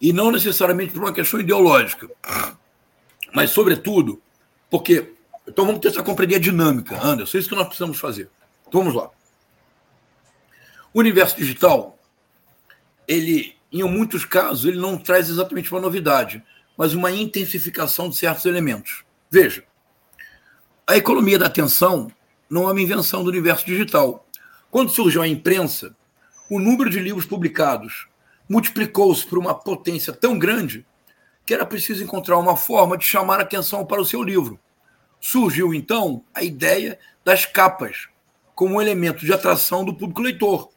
[0.00, 2.08] E não necessariamente por uma questão ideológica,
[3.34, 4.22] mas, sobretudo,
[4.70, 5.12] porque.
[5.46, 7.36] Então, vamos tentar compreender a dinâmica, Anderson.
[7.36, 8.30] É isso que nós precisamos fazer.
[8.66, 9.10] Então, vamos lá.
[10.92, 11.98] O universo digital,
[13.06, 16.40] ele em muitos casos, ele não traz exatamente uma novidade,
[16.76, 19.04] mas uma intensificação de certos elementos.
[19.28, 19.64] Veja,
[20.86, 22.08] a economia da atenção
[22.54, 24.24] não é uma invenção do universo digital.
[24.70, 25.96] Quando surgiu a imprensa,
[26.48, 28.06] o número de livros publicados
[28.48, 30.86] multiplicou-se por uma potência tão grande
[31.44, 34.56] que era preciso encontrar uma forma de chamar a atenção para o seu livro.
[35.20, 38.08] Surgiu então a ideia das capas
[38.54, 40.70] como um elemento de atração do público leitor.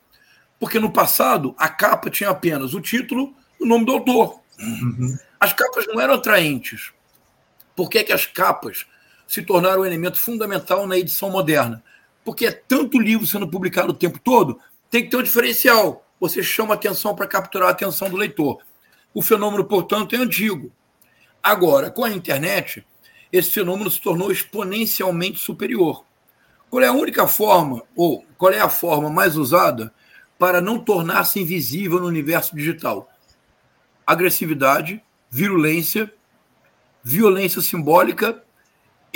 [0.59, 4.41] Porque no passado, a capa tinha apenas o título e o nome do autor.
[4.59, 5.15] Uhum.
[5.39, 6.91] As capas não eram atraentes.
[7.75, 8.87] Por que, é que as capas
[9.27, 11.83] se tornaram um elemento fundamental na edição moderna?
[12.23, 14.59] Porque é tanto livro sendo publicado o tempo todo,
[14.89, 16.05] tem que ter um diferencial.
[16.19, 18.59] Você chama atenção para capturar a atenção do leitor.
[19.13, 20.71] O fenômeno, portanto, é antigo.
[21.43, 22.85] Agora, com a internet,
[23.31, 26.03] esse fenômeno se tornou exponencialmente superior.
[26.69, 29.93] Qual é a única forma, ou qual é a forma mais usada
[30.37, 33.09] para não tornar-se invisível no universo digital.
[34.05, 36.13] Agressividade, virulência,
[37.03, 38.43] violência simbólica,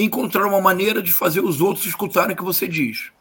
[0.03, 3.11] encontrar uma maneira de fazer os outros escutarem o que você diz.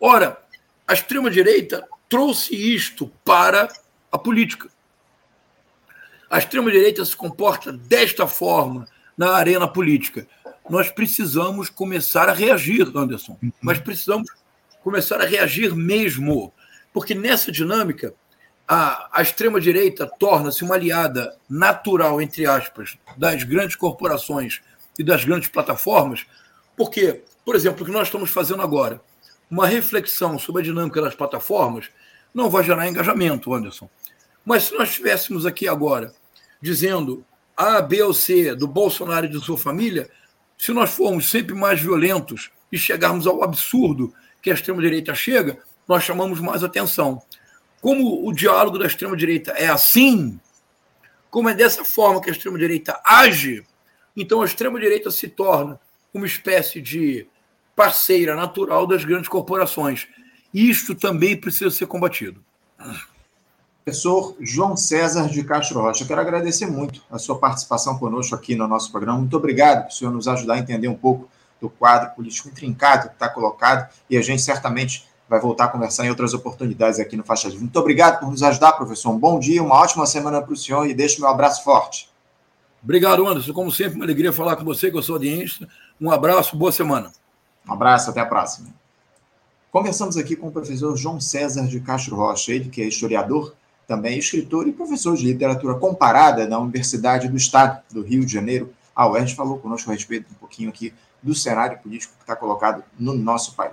[0.00, 0.38] Ora,
[0.86, 3.68] a extrema-direita trouxe isto para
[4.10, 4.68] a política.
[6.30, 10.26] A extrema-direita se comporta desta forma na arena política.
[10.68, 13.38] Nós precisamos começar a reagir, Anderson.
[13.62, 14.28] Nós precisamos
[14.82, 16.52] começar a reagir mesmo.
[16.92, 18.14] Porque nessa dinâmica,
[18.66, 24.62] a, a extrema-direita torna-se uma aliada natural, entre aspas, das grandes corporações
[24.98, 26.26] e das grandes plataformas,
[26.76, 29.00] porque, por exemplo, o que nós estamos fazendo agora,
[29.50, 31.88] uma reflexão sobre a dinâmica das plataformas,
[32.32, 33.88] não vai gerar engajamento, Anderson.
[34.44, 36.12] Mas se nós estivéssemos aqui agora
[36.60, 37.24] dizendo
[37.56, 40.10] A, B ou C do Bolsonaro e de sua família,
[40.58, 46.02] se nós formos sempre mais violentos e chegarmos ao absurdo que a extrema-direita chega, nós
[46.02, 47.22] chamamos mais atenção.
[47.80, 50.40] como o diálogo da extrema-direita é assim,
[51.30, 53.62] como é dessa forma que a extrema-direita age,
[54.16, 55.80] então a extrema-direita se torna
[56.12, 57.26] uma espécie de
[57.74, 60.06] parceira natural das grandes corporações.
[60.52, 62.40] Isto também precisa ser combatido.
[63.84, 68.66] Professor João César de Castro Rocha, quero agradecer muito a sua participação conosco aqui no
[68.66, 69.18] nosso programa.
[69.18, 71.28] Muito obrigado por o senhor nos ajudar a entender um pouco
[71.60, 76.06] do quadro político intrincado que está colocado e a gente certamente vai voltar a conversar
[76.06, 77.62] em outras oportunidades aqui no Faixa Livre.
[77.62, 79.10] Muito obrigado por nos ajudar, professor.
[79.10, 82.08] Um bom dia, uma ótima semana para o senhor e deixo meu abraço forte.
[82.84, 83.54] Obrigado, Anderson.
[83.54, 85.66] Como sempre, uma alegria falar com você, com a sua audiência.
[85.98, 87.10] Um abraço, boa semana.
[87.66, 88.68] Um abraço, até a próxima.
[89.72, 93.54] Conversamos aqui com o professor João César de Castro Rocha, ele que é historiador,
[93.88, 98.72] também escritor e professor de literatura comparada na Universidade do Estado do Rio de Janeiro.
[98.94, 102.84] A UERJ falou conosco a respeito um pouquinho aqui do cenário político que está colocado
[102.98, 103.72] no nosso país.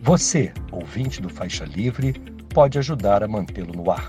[0.00, 2.12] Você, ouvinte do Faixa Livre,
[2.54, 4.08] pode ajudar a mantê-lo no ar.